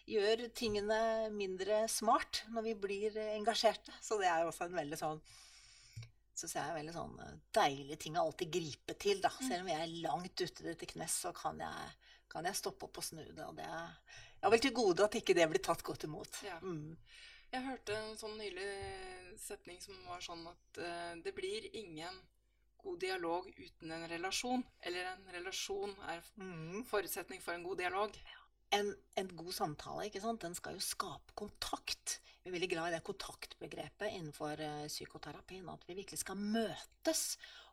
[0.06, 3.90] gjør tingene mindre smart når vi blir engasjerte.
[3.98, 5.18] Så det er jo også en veldig sånn
[6.36, 9.20] synes jeg er veldig sånn deilige deilig ting å alltid gripe til.
[9.24, 9.30] da.
[9.40, 11.90] Selv om jeg er langt ute til knes, så kan jeg,
[12.32, 13.44] kan jeg stoppe opp og snu det.
[13.46, 13.96] Og det er
[14.36, 16.42] jeg har vel til gode at ikke det blir tatt godt imot.
[16.44, 16.58] Ja.
[16.60, 16.96] Mm.
[17.52, 18.66] Jeg hørte en sånn nylig
[19.40, 22.18] setning som var sånn at uh, det blir ingen
[22.82, 24.64] god dialog uten en relasjon.
[24.86, 26.84] Eller en relasjon er Mm.
[26.84, 28.18] forutsetning for en god dialog.
[28.76, 30.42] En, en god samtale ikke sant?
[30.42, 32.20] den skal jo skape kontakt.
[32.46, 35.66] Vi er veldig glad i det kontaktbegrepet innenfor eh, psykoterapien.
[35.66, 37.22] At vi virkelig skal møtes.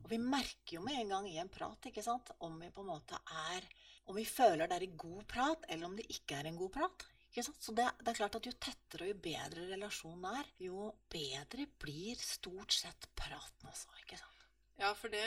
[0.01, 2.31] Og vi merker jo med en gang i en prat ikke sant?
[2.41, 3.19] om vi på en måte
[3.53, 3.67] er
[4.09, 6.73] Om vi føler det er en god prat, eller om det ikke er en god
[6.73, 7.05] prat.
[7.29, 7.61] Ikke sant?
[7.61, 11.69] Så det, det er klart at jo tettere og jo bedre relasjonen er, jo bedre
[11.85, 13.93] blir stort sett praten også.
[14.01, 14.32] ikke sant?
[14.79, 15.21] Ja, for det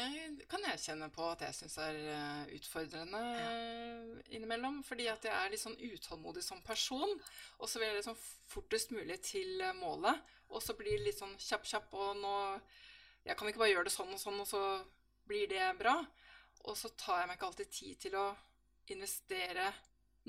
[0.50, 3.52] kan jeg kjenne på at jeg syns er eh, utfordrende ja.
[4.34, 4.80] innimellom.
[4.86, 7.14] Fordi at jeg er litt sånn utålmodig som person.
[7.60, 8.18] Og så vil jeg liksom
[8.50, 10.18] fortest mulig til eh, målet.
[10.50, 12.34] Og så blir det litt sånn kjapp, kjapp, og nå
[13.26, 14.60] Jeg kan ikke bare gjøre det sånn og sånn, og så
[15.26, 15.96] blir det bra.
[16.66, 18.26] Og så tar jeg meg ikke alltid tid til å
[18.94, 19.72] investere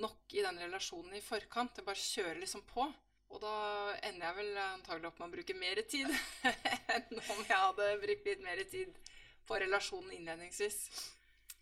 [0.02, 1.78] nok i den relasjonen i forkant.
[1.78, 2.88] Jeg bare kjører liksom på.
[3.34, 3.54] Og da
[4.08, 6.10] ender jeg vel antagelig opp med å bruke mer tid
[6.96, 9.00] enn om jeg hadde brukt litt mer tid
[9.48, 10.80] på relasjonen innledningsvis.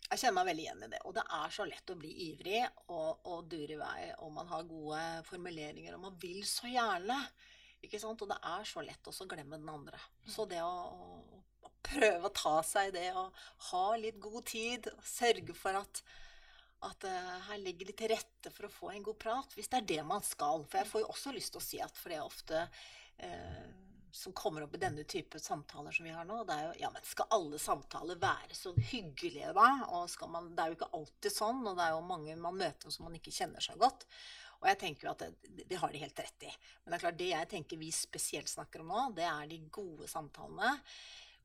[0.06, 1.00] Jeg kjenner meg veldig igjen i det.
[1.08, 2.62] Og det er så lett å bli ivrig
[2.94, 7.18] og, og dure i vei, og man har gode formuleringer, og man vil så gjerne.
[7.82, 8.22] Ikke sant?
[8.22, 9.98] Og det er så lett også å glemme den andre.
[10.30, 13.34] Så det å, å, å prøve å ta seg i det, og
[13.72, 16.02] ha litt god tid, og sørge for at
[16.84, 19.80] at uh, her ligger det til rette for å få en god prat, hvis det
[19.80, 20.66] er det man skal.
[20.68, 22.62] For jeg får jo også lyst til å si at for det er ofte
[23.24, 23.66] uh,
[24.16, 26.90] som kommer opp i denne type samtaler som vi har nå, det er jo Ja,
[26.94, 29.68] men skal alle samtaler være så hyggelige, da?
[29.92, 32.92] Og man Det er jo ikke alltid sånn, og det er jo mange man møter
[32.92, 34.06] som man ikke kjenner så godt.
[34.62, 36.54] Og jeg tenker jo at det, det har de helt rett i.
[36.82, 39.60] Men det er klart, det jeg tenker vi spesielt snakker om nå, det er de
[39.68, 40.72] gode samtalene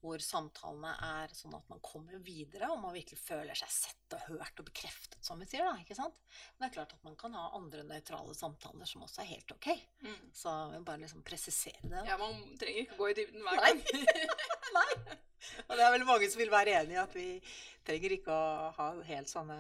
[0.02, 4.24] hvor samtalene er sånn at man kommer videre, og man virkelig føler seg sett og
[4.32, 5.68] hørt og bekreftet, som vi sier.
[5.68, 6.18] da, ikke sant?
[6.56, 9.54] Men det er klart at man kan ha andre nøytrale samtaler som også er helt
[9.54, 9.70] ok.
[10.02, 10.20] Mm.
[10.34, 12.04] Så jeg vil bare liksom presisere det.
[12.10, 13.74] Ja, man trenger ikke gå i dybden hver Nei.
[13.78, 14.36] gang.
[14.78, 15.18] Nei!
[15.68, 17.28] Og det er vel mange som vil være enig i at vi
[17.88, 19.58] trenger ikke å ha helt sånne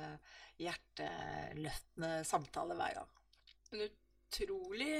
[0.61, 3.17] hjerteløftende samtaler hver gang.
[3.71, 3.87] Men
[4.31, 4.91] utrolig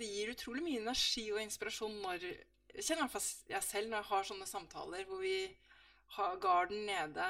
[0.00, 2.24] Det gir utrolig mye energi og inspirasjon når
[2.74, 5.38] Jeg kjenner i hvert fall jeg selv når jeg har sånne samtaler hvor vi
[6.16, 7.26] har garden nede,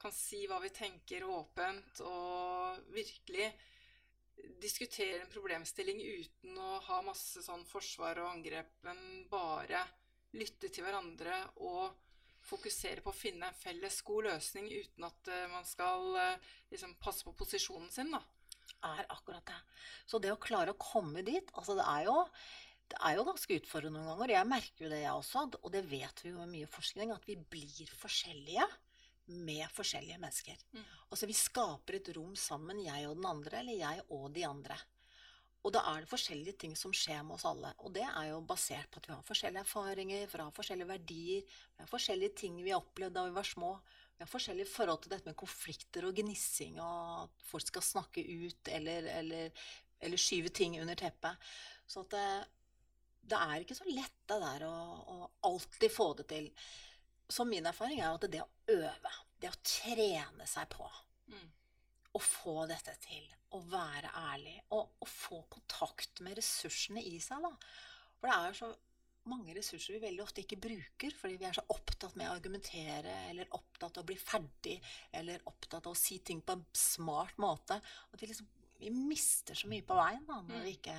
[0.00, 3.48] kan si hva vi tenker åpent, og virkelig
[4.60, 9.82] diskutere en problemstilling uten å ha masse sånn forsvar og angrep, men bare
[10.34, 11.94] lytte til hverandre og
[12.44, 16.96] fokusere på å finne en felles god løsning uten at uh, man skal uh, liksom
[17.00, 18.20] passe på posisjonen sin, da.
[18.84, 19.56] Er akkurat det.
[20.04, 22.14] Så det å klare å komme dit Altså, det er jo
[22.92, 24.34] det er jo ganske utfordrende noen ganger.
[24.36, 25.44] Jeg merker jo det, jeg også.
[25.62, 28.66] Og det vet vi jo med mye forskning, at vi blir forskjellige
[29.26, 30.58] med forskjellige mennesker.
[30.74, 30.82] Mm.
[31.08, 34.76] Altså vi skaper et rom sammen, jeg og den andre, eller jeg og de andre.
[35.64, 37.70] Og da er det forskjellige ting som skjer med oss alle.
[37.86, 41.54] Og det er jo basert på at vi har forskjellige erfaringer, vi har forskjellige verdier,
[41.72, 43.70] vi har forskjellige ting vi har opplevd da vi var små.
[44.14, 48.22] Vi har forskjellige forhold til dette med konflikter og gnissing, og at folk skal snakke
[48.44, 49.64] ut eller, eller,
[50.04, 51.48] eller skyve ting under teppet.
[51.88, 52.18] Så at
[53.28, 54.74] det, er ikke så lett det der å,
[55.14, 56.50] å alltid få det til.
[57.28, 60.88] Så min erfaring er at det å øve, det å trene seg på
[61.24, 61.46] Mm.
[62.14, 63.24] å få dette til,
[63.56, 67.48] å være ærlig, og å få kontakt med ressursene i seg, da.
[68.20, 68.68] For det er så
[69.32, 73.14] mange ressurser vi veldig ofte ikke bruker fordi vi er så opptatt med å argumentere,
[73.30, 74.76] eller opptatt av å bli ferdig,
[75.16, 77.80] eller opptatt av å si ting på en smart måte.
[78.12, 78.52] At vi liksom
[78.84, 80.64] vi mister så mye på veien da, når Mm.
[80.68, 80.98] vi ikke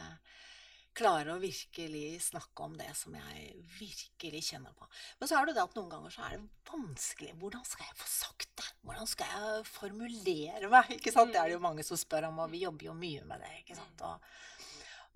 [0.96, 4.88] klarer å virkelig snakke om det som jeg virkelig kjenner på.
[5.20, 7.34] Men så er det det at noen ganger så er det vanskelig.
[7.42, 8.70] Hvordan skal jeg få sagt det?
[8.88, 10.96] Hvordan skal jeg formulere meg?
[10.98, 11.34] Ikke sant?
[11.34, 13.54] Det er det jo mange som spør om, og vi jobber jo mye med det.
[13.62, 14.06] ikke sant?
[14.08, 14.34] Og,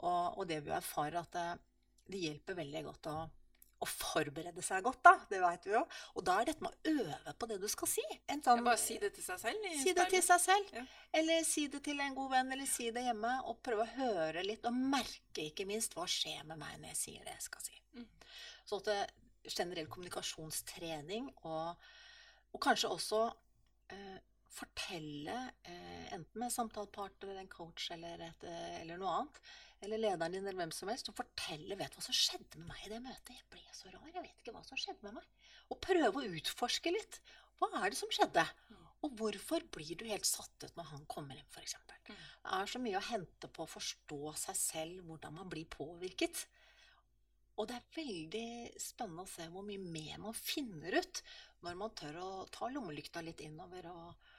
[0.04, 1.48] og, og det vi erfarer, at det,
[2.12, 3.18] det hjelper veldig godt å,
[3.80, 5.14] å forberede seg godt, da.
[5.30, 5.84] Det veit vi jo.
[6.20, 8.06] Og da er dette med å øve på det du skal si.
[8.28, 9.70] Sånn, bare si det til seg selv.
[9.82, 10.74] Si det til seg selv.
[10.76, 10.84] Ja.
[11.22, 13.34] Eller si det til en god venn, eller si det hjemme.
[13.52, 17.02] Og prøve å høre litt, og merke ikke minst hva skjer med meg når jeg
[17.04, 17.80] sier det jeg skal si.
[17.96, 18.08] Mm.
[18.70, 19.00] Så at det,
[19.50, 21.88] generell kommunikasjonstrening, og,
[22.54, 23.22] og kanskje også
[23.96, 24.20] eh,
[24.54, 29.42] fortelle, eh, enten med samtalepartner, en coach eller, et, eh, eller noe annet,
[29.86, 32.86] eller lederen din, eller hvem som helst, og fortelle vet hva som skjedde med meg
[32.86, 33.36] i det møtet.
[33.36, 35.30] Jeg ble så rar, jeg vet ikke hva som skjedde med meg.
[35.70, 37.22] Og prøve å utforske litt.
[37.60, 38.46] Hva er det som skjedde?
[39.06, 41.78] Og hvorfor blir du helt satt ut når han kommer inn, f.eks.?
[42.10, 42.16] Mm.
[42.16, 46.44] Det er så mye å hente på å forstå seg selv, hvordan man blir påvirket.
[47.60, 51.24] Og det er veldig spennende å se hvor mye mer man finner ut
[51.66, 53.90] når man tør å ta lommelykta litt innover.
[53.92, 54.30] Og,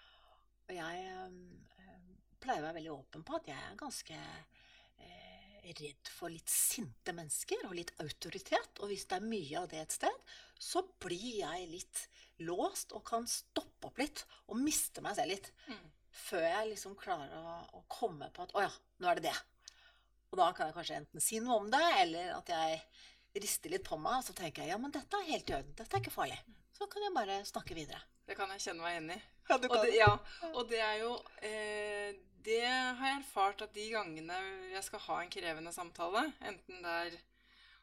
[0.68, 1.98] og jeg øh,
[2.40, 5.30] pleier å være veldig åpen på at jeg er ganske eh,
[5.64, 8.81] redd for litt sinte mennesker og litt autoritet.
[8.81, 12.05] Og hvis det er mye av det et sted, så blir jeg litt
[12.44, 15.51] låst og kan stoppe opp litt og miste meg selv litt.
[15.68, 15.87] Mm.
[16.20, 19.37] Før jeg liksom klarer å, å komme på at å ja, nå er det det.
[20.31, 23.87] Og da kan jeg kanskje enten si noe om det, eller at jeg rister litt
[23.87, 25.75] på meg, og så tenker jeg ja, men dette er helt i orden.
[25.79, 26.38] Dette er ikke farlig.
[26.77, 28.01] Så kan jeg bare snakke videre.
[28.27, 29.20] Det kan jeg kjenne meg igjen i.
[29.51, 30.11] Ja, du Og det, ja,
[30.53, 34.37] og det er jo eh, Det har jeg erfart at de gangene
[34.70, 37.18] jeg skal ha en krevende samtale, enten det er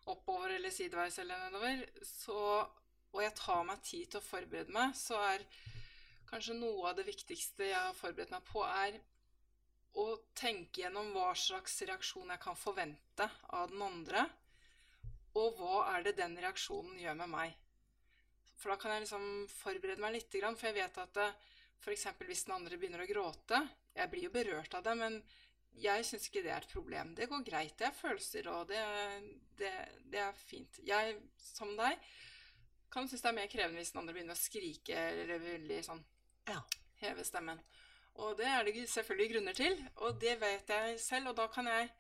[0.10, 2.40] oppover eller sideveis eller nedover, så,
[3.14, 5.46] og jeg tar meg tid til å forberede meg, så er
[6.32, 8.98] kanskje noe av det viktigste jeg har forberedt meg på, er
[10.02, 14.26] å tenke gjennom hva slags reaksjon jeg kan forvente av den andre,
[15.38, 17.58] og hva er det den reaksjonen gjør med meg.
[18.58, 21.26] For da kan jeg liksom forberede meg litt, for jeg vet at
[21.84, 22.08] f.eks.
[22.26, 23.68] hvis den andre begynner å gråte
[23.98, 25.20] Jeg blir jo berørt av det, men
[25.78, 27.14] jeg syns ikke det er et problem.
[27.18, 27.76] Det går greit.
[27.78, 28.82] Det er følelser, og det,
[29.60, 29.74] det,
[30.14, 30.80] det er fint.
[30.86, 32.00] Jeg, som deg,
[32.94, 36.04] kan synes det er mer krevende hvis den andre begynner å skrike eller veldig sånn
[36.48, 36.62] Ja.
[37.02, 37.60] heve stemmen.
[38.18, 41.68] Og det er det selvfølgelig grunner til, og det vet jeg selv, og da kan
[41.70, 41.92] jeg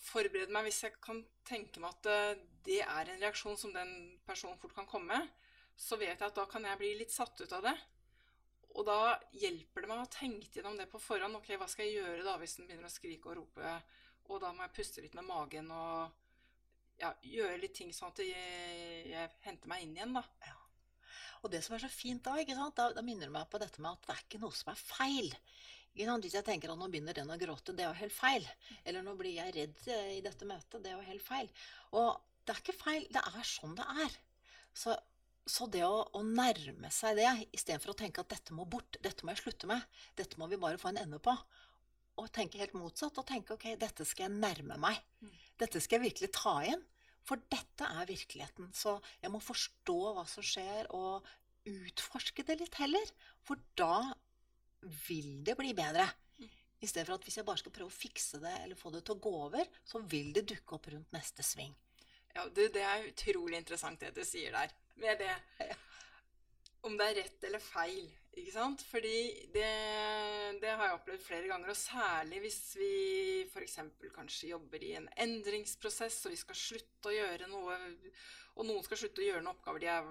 [0.00, 3.90] forberede meg hvis jeg kan tenke meg at eh, det er en reaksjon som den
[4.26, 5.18] personen fort kan komme,
[5.76, 7.74] så vet jeg at da kan jeg bli litt satt ut av det.
[8.78, 11.40] Og da hjelper det meg å tenke gjennom det på forhånd.
[11.40, 13.74] Ok, hva skal jeg gjøre da hvis den begynner å skrike og rope?
[14.30, 16.20] Og da må jeg puste litt med magen og
[17.00, 20.54] ja, gjøre litt ting sånn at jeg, jeg henter meg inn igjen, da.
[21.40, 22.36] Og det som er så fint da?
[22.76, 24.80] Da, da minner det meg på dette med at det er ikke noe som er
[24.80, 25.30] feil.
[25.96, 28.44] Hvis jeg tenker at nå begynner den å gråte, det er jo helt feil.
[28.84, 31.50] Eller nå blir jeg redd eh, i dette møtet, det er jo helt feil.
[31.98, 32.12] Og
[32.44, 34.18] det er ikke feil, det er sånn det er.
[34.76, 34.94] Så,
[35.48, 39.26] så det å, å nærme seg det, istedenfor å tenke at dette må bort, dette
[39.26, 39.82] må jeg slutte med,
[40.18, 41.34] dette må vi bare få en ende på,
[42.20, 44.98] og tenke helt motsatt, og tenke ok, dette skal jeg nærme meg.
[45.24, 45.36] Mm.
[45.62, 46.82] Dette skal jeg virkelig ta inn.
[47.28, 48.70] For dette er virkeligheten.
[48.74, 51.26] Så jeg må forstå hva som skjer, og
[51.68, 53.12] utforske det litt heller.
[53.46, 54.10] For da
[55.06, 56.08] vil det bli bedre.
[56.40, 56.48] Mm.
[56.80, 59.04] I stedet for at hvis jeg bare skal prøve å fikse det eller få det
[59.06, 61.74] til å gå over, så vil det dukke opp rundt neste sving.
[62.34, 64.72] Ja, du, det er utrolig interessant det du sier der.
[65.00, 65.34] Med det
[66.86, 68.08] Om det er rett eller feil.
[68.40, 68.82] Ikke sant?
[68.88, 69.16] Fordi
[69.52, 69.70] det,
[70.62, 72.92] det har jeg opplevd flere ganger, og særlig hvis vi
[73.50, 73.78] f.eks.
[74.14, 77.76] kanskje jobber i en endringsprosess, og vi skal slutte å gjøre noe
[78.56, 80.08] Og noen skal slutte å gjøre noen oppgaver de er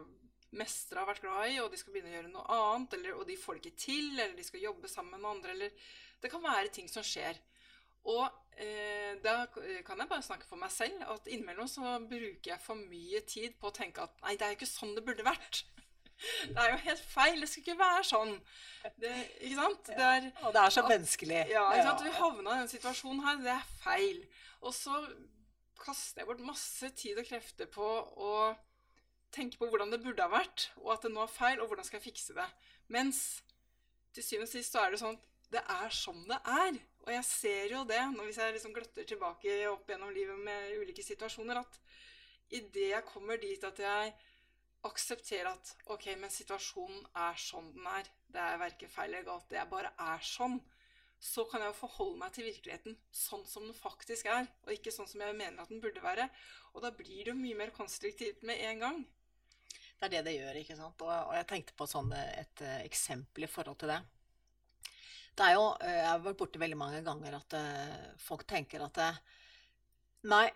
[0.59, 3.27] mestere har vært glad i, og de skal begynne å gjøre noe annet, eller, og
[3.29, 6.43] de får det ikke til, eller de skal jobbe sammen med andre, eller Det kan
[6.43, 7.37] være ting som skjer.
[8.09, 8.25] Og
[9.23, 9.35] da
[9.85, 13.55] kan jeg bare snakke for meg selv at innimellom så bruker jeg for mye tid
[13.59, 15.63] på å tenke at nei, det er jo ikke sånn det burde vært.
[16.49, 17.37] Det er jo helt feil.
[17.39, 18.33] Det skulle ikke være sånn.
[18.99, 19.91] Det, ikke sant?
[19.95, 21.37] Det er, og det er så menneskelig.
[21.47, 22.03] Ja, ikke sant?
[22.03, 23.37] Vi havna i denne situasjonen her.
[23.45, 24.19] Det er feil.
[24.59, 24.97] Og så
[25.79, 27.87] kaster jeg bort masse tid og krefter på
[28.19, 28.33] å
[29.31, 31.87] tenke på hvordan det burde ha vært, og at det nå er feil, og hvordan
[31.87, 32.47] skal jeg fikse det.
[32.91, 33.21] Mens
[34.15, 36.79] til syvende og sist så er det sånn at det er som det er.
[37.09, 41.01] Og jeg ser jo det hvis jeg liksom gløtter tilbake opp gjennom livet med ulike
[41.01, 41.79] situasjoner, at
[42.53, 44.11] idet jeg kommer dit at jeg
[44.85, 49.49] aksepterer at ok, men situasjonen er sånn den er, det er verken feil eller galt,
[49.49, 50.59] det bare er sånn,
[51.17, 54.93] så kan jeg jo forholde meg til virkeligheten sånn som den faktisk er, og ikke
[54.93, 56.29] sånn som jeg mener at den burde være.
[56.75, 59.01] Og da blir det jo mye mer konstruktivt med en gang.
[59.97, 61.01] Det er det det gjør, ikke sant.
[61.03, 63.99] Og, jeg tenkte på sånn et uh, eksempel i forhold til det.
[65.39, 68.83] Det er jo, uh, Jeg har vært borti veldig mange ganger at uh, folk tenker
[68.83, 68.99] at
[70.27, 70.49] Nei,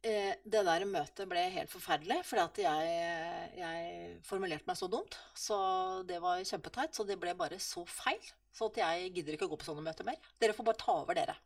[0.00, 2.92] Eh, det der møtet ble helt forferdelig, fordi at jeg,
[3.58, 5.16] jeg, formulerte meg så dumt.
[5.36, 5.56] Så
[6.08, 6.94] det var kjempeteit.
[6.96, 8.22] Så det ble bare så feil.
[8.56, 10.16] Så at jeg gidder ikke å gå på sånne møter mer.
[10.40, 11.36] Dere får bare ta over, dere.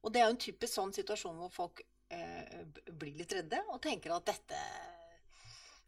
[0.00, 3.82] Og det er jo en typisk sånn situasjon hvor folk eh, blir litt redde og
[3.84, 4.64] tenker at dette,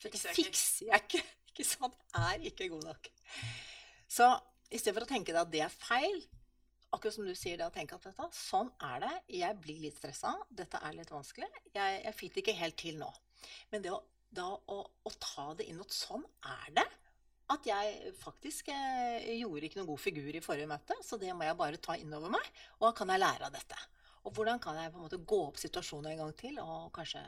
[0.05, 1.25] dette fikser jeg ikke.
[1.51, 1.97] Ikke sant?
[2.15, 3.09] Er ikke god nok.
[4.09, 4.27] Så
[4.71, 6.21] i stedet for å tenke deg at det er feil,
[6.95, 9.13] akkurat som du sier det, å tenke at dette, sånn er det.
[9.41, 10.33] Jeg blir litt stressa.
[10.51, 11.49] Dette er litt vanskelig.
[11.75, 13.11] Jeg, jeg fikk det ikke helt til nå.
[13.71, 14.01] Men det å,
[14.35, 16.87] da, å, å ta det inn at sånn er det.
[17.51, 21.47] At jeg faktisk eh, gjorde ikke noen god figur i forrige møte, så det må
[21.47, 22.53] jeg bare ta inn over meg.
[22.79, 23.79] Og hva kan jeg lære av dette?
[24.27, 27.25] Og hvordan kan jeg på en måte gå opp situasjonen en gang til og kanskje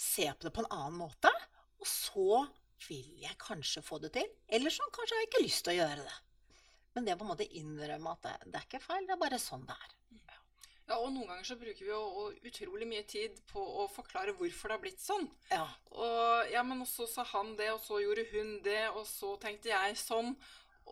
[0.00, 1.30] se på det på en annen måte?
[1.78, 2.42] Og så
[2.88, 4.26] vil jeg kanskje få det til.
[4.50, 6.18] Eller så kanskje har jeg ikke lyst til å gjøre det.
[6.92, 9.20] Men det å på en måte innrømme at det, det, er ikke feil, det er
[9.22, 9.98] bare sånn det er.
[10.90, 14.68] Ja, og noen ganger så bruker vi jo utrolig mye tid på å forklare hvorfor
[14.68, 15.28] det har blitt sånn.
[15.52, 15.64] Ja.
[15.94, 19.70] Og ja, men så sa han det, og så gjorde hun det, og så tenkte
[19.70, 20.34] jeg sånn.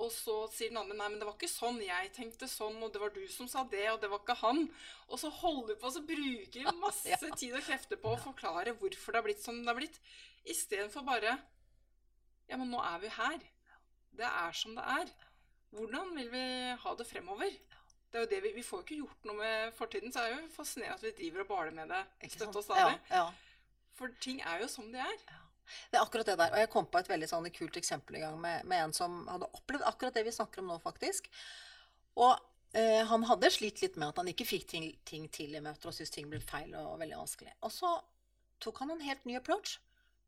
[0.00, 1.80] Og så sier den andre nei, men det var ikke sånn.
[1.82, 4.62] Jeg tenkte sånn, og det var du som sa det, og det var ikke han.
[5.10, 7.18] Og så holder vi på, og så bruker vi masse ja.
[7.34, 9.98] tid og krefter på å forklare hvorfor det har blitt sånn det har blitt,
[10.48, 11.34] istedenfor bare
[12.48, 13.42] Ja, men nå er vi her.
[14.16, 15.10] Det er som det er.
[15.76, 16.44] Hvordan vil vi
[16.82, 17.52] ha det fremover?
[18.10, 20.32] Det er jo det vi, vi får jo ikke gjort noe med fortiden, så er
[20.32, 22.96] det jo fascinerende at vi driver og baler med det støtt og stadig.
[23.12, 23.60] Ja, ja.
[23.94, 25.18] For ting er jo som de er.
[25.90, 26.54] Det er akkurat det der.
[26.54, 29.20] Og jeg kom på et veldig sånn kult eksempel i gang med, med, en som
[29.30, 31.30] hadde opplevd akkurat det vi snakker om nå, faktisk.
[32.18, 32.32] Og
[32.74, 35.92] eh, han hadde slitt litt med at han ikke fikk ting, ting til i møter
[35.92, 37.54] og syntes ting ble feil og veldig vanskelig.
[37.62, 37.94] Og så
[38.60, 39.78] tok han en helt ny approach.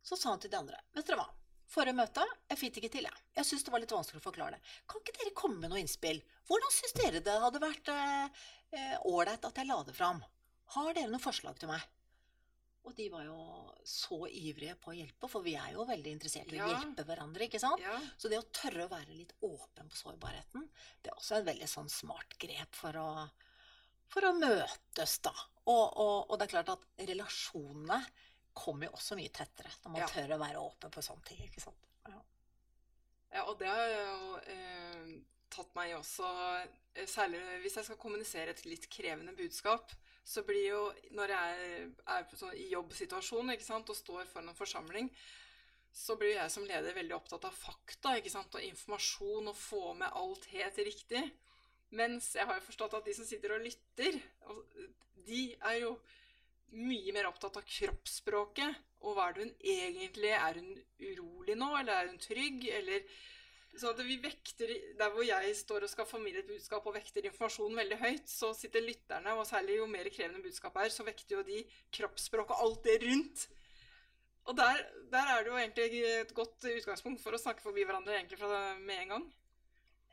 [0.07, 1.29] Så sa han til de andre Vet dere hva?
[1.73, 3.25] Forrige møte jeg fikk det ikke til, jeg.
[3.39, 4.77] Jeg syns det var litt vanskelig å forklare det.
[4.91, 6.21] Kan ikke dere komme med noe innspill?
[6.51, 7.91] Hvordan syns dere det hadde vært
[9.09, 10.21] ålreit eh, at jeg la det fram?
[10.77, 11.85] Har dere noen forslag til meg?
[12.83, 13.39] Og de var jo
[13.87, 16.67] så ivrige på å hjelpe, for vi er jo veldig interessert i ja.
[16.67, 17.47] å hjelpe hverandre.
[17.47, 17.83] ikke sant?
[17.85, 17.95] Ja.
[18.19, 20.67] Så det å tørre å være litt åpen på sårbarheten,
[21.01, 23.09] det er også et veldig sånn smart grep for å,
[24.11, 25.35] for å møtes, da.
[25.63, 28.01] Og, og, og det er klart at relasjonene
[28.55, 30.09] kommer jo også mye tettere når man ja.
[30.13, 31.43] tør å være åpen på sånne ting.
[31.47, 31.91] ikke sant?
[32.09, 32.23] Ja,
[33.37, 35.13] ja og det har jo eh,
[35.53, 36.31] tatt meg også
[36.63, 40.81] eh, Særlig hvis jeg skal kommunisere et litt krevende budskap, så blir jo
[41.17, 41.71] Når jeg
[42.13, 45.09] er sånn, i jobbsituasjon ikke sant, og står foran en forsamling,
[45.93, 49.93] så blir jeg som leder veldig opptatt av fakta ikke sant, og informasjon og få
[50.01, 51.23] med alt helt riktig.
[51.93, 54.17] Mens jeg har jo forstått at de som sitter og lytter,
[55.27, 55.97] de er jo
[56.77, 58.81] mye mer opptatt av kroppsspråket.
[59.03, 63.07] Og hva er det hun egentlig Er hun urolig nå, eller er hun trygg, eller
[63.75, 67.25] Så at vi vekter Der hvor jeg står og skal formidle et budskap og vekter
[67.27, 71.39] informasjonen veldig høyt, så sitter lytterne, og særlig jo mer krevende budskapet er, så vekter
[71.39, 71.65] jo de
[71.99, 73.47] kroppsspråk og alt det rundt.
[74.51, 74.83] Og der,
[75.13, 78.43] der, er det jo egentlig et godt utgangspunkt for å snakke forbi hverandre egentlig
[78.83, 79.27] med en gang.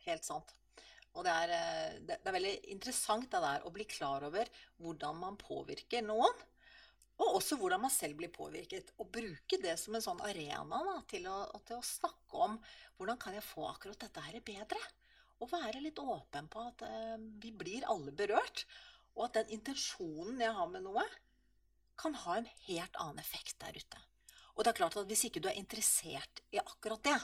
[0.05, 0.53] Helt sant.
[1.17, 5.17] Og det er, eh, det er, veldig interessant det der å bli klar over hvordan
[5.19, 6.45] man påvirker noen.
[7.19, 8.93] Og også hvordan man selv blir påvirket.
[8.99, 12.55] Og bruke det som en sånn arena da, til, å, til, å, snakke om
[12.97, 14.79] hvordan kan jeg få akkurat dette her bedre.
[15.39, 18.63] Og være litt åpen på at eh, vi blir alle berørt.
[19.17, 21.03] Og at den intensjonen jeg har med noe,
[21.99, 23.99] kan ha en helt annen effekt der ute.
[24.55, 27.19] Og det er klart at hvis ikke du er interessert i akkurat det,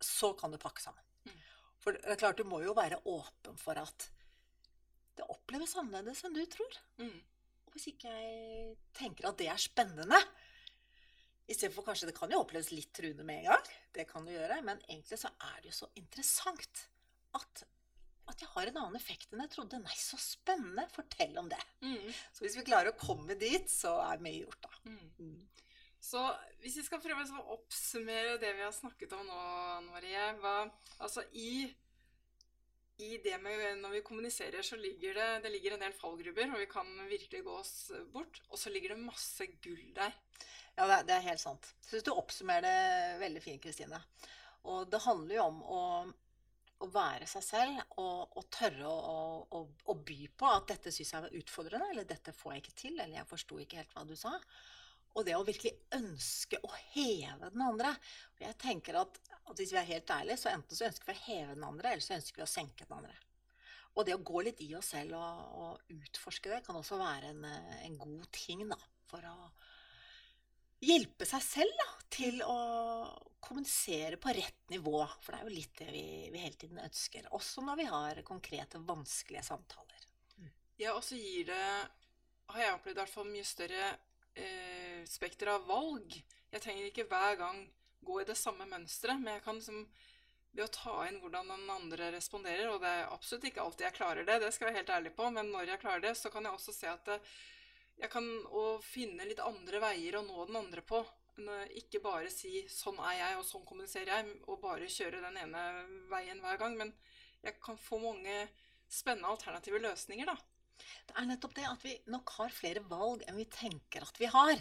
[0.00, 1.04] så kan du pakke sammen.
[1.24, 1.38] Mm.
[1.80, 4.08] For det er klart, du må jo være åpen for at
[5.18, 6.80] det oppleves annerledes enn du tror.
[7.00, 7.20] Mm.
[7.74, 10.20] Hvis ikke jeg tenker at det er spennende
[11.50, 14.62] Istedenfor kanskje det kan jo oppleves litt truende med en gang, det kan du gjøre,
[14.64, 16.86] men egentlig så er det jo så interessant
[17.36, 17.64] at,
[18.32, 19.82] at jeg har en annen effekt enn jeg trodde.
[19.82, 20.86] Nei, så spennende!
[20.94, 21.60] Fortell om det.
[21.84, 22.08] Mm.
[22.32, 24.72] Så hvis vi klarer å komme dit, så er mye gjort, da.
[24.88, 25.10] Mm.
[25.18, 25.64] Mm.
[26.04, 26.20] Så
[26.62, 29.44] hvis vi skal prøve å oppsummere det vi har snakket om nå,
[29.76, 30.56] Anne Marie hva,
[31.04, 31.66] Altså i,
[33.02, 36.60] i det med når vi kommuniserer, så ligger det, det ligger en del fallgruber, og
[36.62, 37.74] vi kan virkelig gå oss
[38.12, 38.40] bort.
[38.50, 40.14] Og så ligger det masse gull der.
[40.76, 41.70] Ja, det er, det er helt sant.
[41.82, 44.00] Jeg syns du oppsummerer det veldig fint, Kristine.
[44.70, 45.82] Og det handler jo om å,
[46.84, 49.18] å være seg selv og, og tørre å,
[49.58, 52.78] å, å by på at dette syns jeg var utfordrende, eller dette får jeg ikke
[52.80, 54.34] til, eller jeg forsto ikke helt hva du sa.
[55.14, 57.92] Og det å virkelig ønske å heve den andre.
[58.34, 61.14] Og jeg tenker at, at hvis vi er helt ærlige, så enten så ønsker vi
[61.14, 63.14] å heve den andre, eller så ønsker vi å senke den andre.
[63.94, 67.30] Og det å gå litt i oss selv og, og utforske det, kan også være
[67.30, 69.36] en, en god ting da, for å
[70.84, 72.58] hjelpe seg selv da, til å
[73.44, 74.98] kommunisere på rett nivå.
[75.22, 78.22] For det er jo litt det vi, vi hele tiden ønsker, også når vi har
[78.26, 80.08] konkrete, vanskelige samtaler.
[80.80, 81.62] Ja, og så gir det,
[82.50, 83.92] har jeg opplevd i hvert fall, mye større
[84.34, 84.83] eh,
[85.14, 86.18] spekter av valg.
[86.52, 87.62] Jeg trenger ikke hver gang
[88.04, 89.86] gå i det samme mønsteret, men jeg kan liksom
[90.54, 93.96] ved å ta inn hvordan den andre responderer, og det er absolutt ikke alltid jeg
[93.96, 96.30] klarer det, det skal jeg være helt ærlig på, men når jeg klarer det, så
[96.30, 97.10] kan jeg også se at
[97.98, 98.28] jeg kan
[98.84, 101.00] finne litt andre veier å nå den andre på.
[101.80, 105.62] Ikke bare si 'sånn er jeg, og sånn kommuniserer jeg', og bare kjøre den ene
[106.10, 106.76] veien hver gang.
[106.78, 106.92] Men
[107.42, 108.48] jeg kan få mange
[108.86, 110.36] spennende alternative løsninger, da.
[111.06, 114.26] Det er nettopp det at vi nok har flere valg enn vi tenker at vi
[114.26, 114.54] har.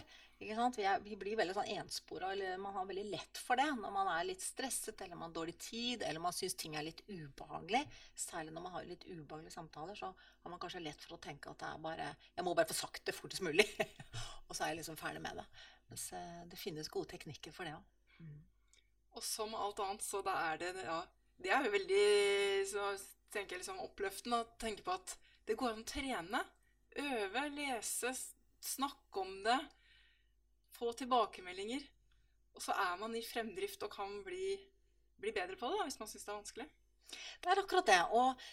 [0.43, 0.77] Ikke sant?
[0.79, 3.93] Vi, er, vi blir veldig sånn enspora, eller man har veldig lett for det når
[3.95, 7.01] man er litt stresset, eller man har dårlig tid, eller man syns ting er litt
[7.07, 7.83] ubehagelig.
[8.25, 11.51] Særlig når man har litt ubehagelige samtaler, så har man kanskje lett for å tenke
[11.51, 13.67] at det er bare Jeg må bare få sagt det fortest mulig,
[14.47, 15.47] og så er jeg liksom ferdig med det.
[15.89, 17.89] Mens eh, det finnes gode teknikker for det òg.
[19.13, 21.01] Og som alt annet, så da er det Ja,
[21.43, 22.05] det er jo veldig
[22.69, 22.93] så
[23.33, 25.15] tenker jeg liksom oppløftende å tenke på at
[25.47, 26.41] det går an å trene.
[27.01, 28.13] Øve, lese,
[28.63, 29.57] snakke om det.
[30.83, 31.83] Få tilbakemeldinger.
[32.53, 34.53] Og så er man i fremdrift og kan bli,
[35.21, 36.65] bli bedre på det da, hvis man syns det er vanskelig.
[37.13, 37.99] Det er akkurat det.
[38.17, 38.43] Og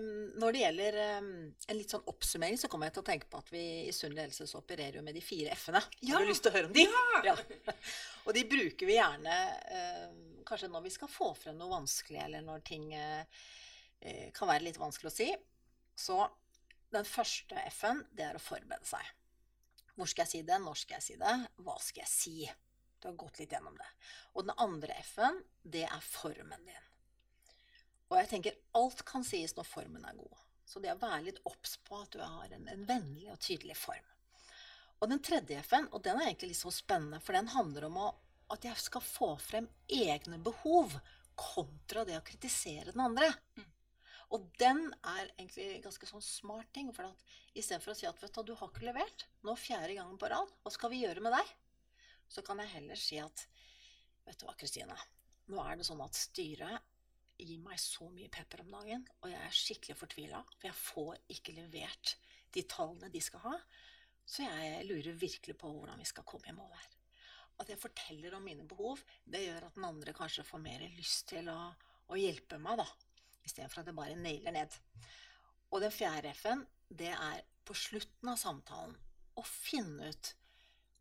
[0.00, 0.08] um,
[0.42, 3.40] når det gjelder um, en litt sånn oppsummering, så kommer jeg til å tenke på
[3.40, 5.82] at vi i Sunn ledelse så opererer jo med de fire f-ene.
[6.02, 6.16] Ja.
[6.16, 6.84] Har du lyst til å høre om de?
[7.26, 7.36] Ja!
[8.26, 9.38] Og de bruker vi gjerne
[9.72, 10.18] um,
[10.48, 13.46] kanskje når vi skal få frem noe vanskelig, eller når ting uh,
[14.36, 15.30] kan være litt vanskelig å si.
[15.98, 16.20] Så
[16.94, 19.14] den første f-en, det er å forberede seg.
[19.98, 20.58] Hvor skal jeg si det?
[20.62, 21.34] Når skal jeg si det?
[21.66, 22.34] Hva skal jeg si?
[22.98, 23.88] Du har gått litt gjennom det.
[24.38, 26.84] Og den andre f-en, det er formen din.
[28.08, 30.44] Og jeg tenker alt kan sies når formen er god.
[30.68, 33.74] Så det å være litt obs på at du har en, en vennlig og tydelig
[33.80, 34.06] form.
[34.98, 37.98] Og den tredje f-en, og den er egentlig litt så spennende, for den handler om
[38.02, 38.08] å,
[38.54, 40.94] at jeg skal få frem egne behov
[41.38, 43.30] kontra det å kritisere den andre.
[43.58, 43.68] Mm.
[44.34, 46.90] Og den er egentlig en ganske sånn smart ting.
[46.96, 47.22] For at
[47.56, 50.72] istedenfor å si at du, du har ikke levert, nå fjerde gangen på rad, hva
[50.74, 51.54] skal vi gjøre med deg?
[52.28, 53.46] Så kan jeg heller si at
[54.26, 54.96] vet du hva, Kristine,
[55.48, 56.84] nå er det sånn at styret
[57.38, 61.20] gir meg så mye pepper om dagen, og jeg er skikkelig fortvila, for jeg får
[61.36, 62.16] ikke levert
[62.52, 63.56] de tallene de skal ha.
[64.28, 66.96] Så jeg lurer virkelig på hvordan vi skal komme i mål her.
[67.62, 71.30] At jeg forteller om mine behov, det gjør at den andre kanskje får mer lyst
[71.30, 71.60] til å,
[72.12, 73.07] å hjelpe meg, da
[73.48, 74.78] istedenfor at jeg bare nailer ned.
[75.72, 78.94] Og den fjerde F-en, det er på slutten av samtalen
[79.38, 80.34] å finne ut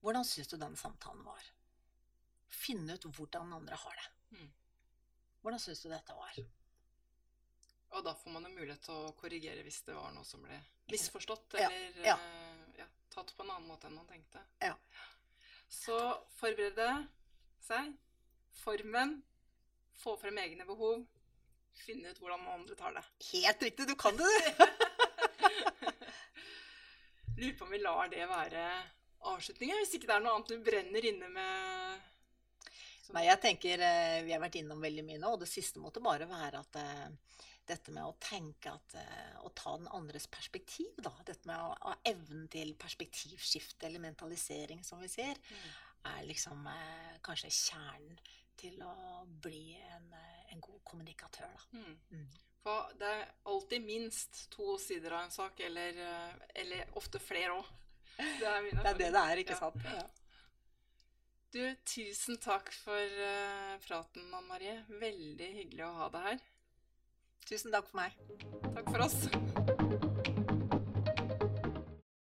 [0.03, 1.43] hvordan syns du den samtalen var.
[2.47, 4.37] Finne ut hvordan andre har det.
[4.37, 4.51] Mm.
[5.41, 6.39] Hvordan syns du dette var?
[7.95, 10.57] Og da får man jo mulighet til å korrigere hvis det var noe som ble
[10.91, 12.15] misforstått, eller ja.
[12.15, 12.81] ja.
[12.81, 14.43] ja, tatt på en annen måte enn man tenkte.
[14.63, 14.75] Ja.
[15.71, 15.97] Så
[16.37, 17.07] forberede
[17.63, 17.95] seg.
[18.61, 19.21] Formen.
[19.97, 21.03] Få frem egne behov.
[21.85, 23.03] Finne ut hvordan andre tar det.
[23.31, 24.65] Helt riktig, du kan det, du!
[27.37, 28.63] Lurer på om vi lar det være
[29.29, 32.01] avslutningen, hvis ikke det er noe annet du brenner inne med.
[33.05, 35.79] som- Nei, jeg tenker eh, Vi har vært innom veldig mye nå, og det siste
[35.79, 37.07] måtte bare være at eh,
[37.67, 41.11] dette med å tenke at eh, Å ta den andres perspektiv, da.
[41.25, 45.69] Dette med å ha evnen til perspektivskifte eller mentalisering, som vi sier, Mm.
[46.17, 46.67] er liksom
[47.23, 48.17] kanskje kjernen
[48.57, 50.13] til å bli en,
[50.51, 51.79] en god kommunikatør, da.
[51.79, 51.97] Mm.
[52.11, 52.27] Mm.
[52.63, 57.55] For det er alltid minst to sider av en sak, eller, eh, eller ofte flere
[57.55, 57.65] òg.
[58.17, 59.59] Det er Det er det det er, ikke Ja.
[59.59, 59.83] sant?
[59.85, 60.07] Ja.
[61.53, 64.75] Du, tusen takk for uh, praten, Anne Marie.
[64.99, 66.43] Veldig hyggelig å ha deg her.
[67.47, 68.19] Tusen takk for meg.
[68.75, 70.03] Takk for oss.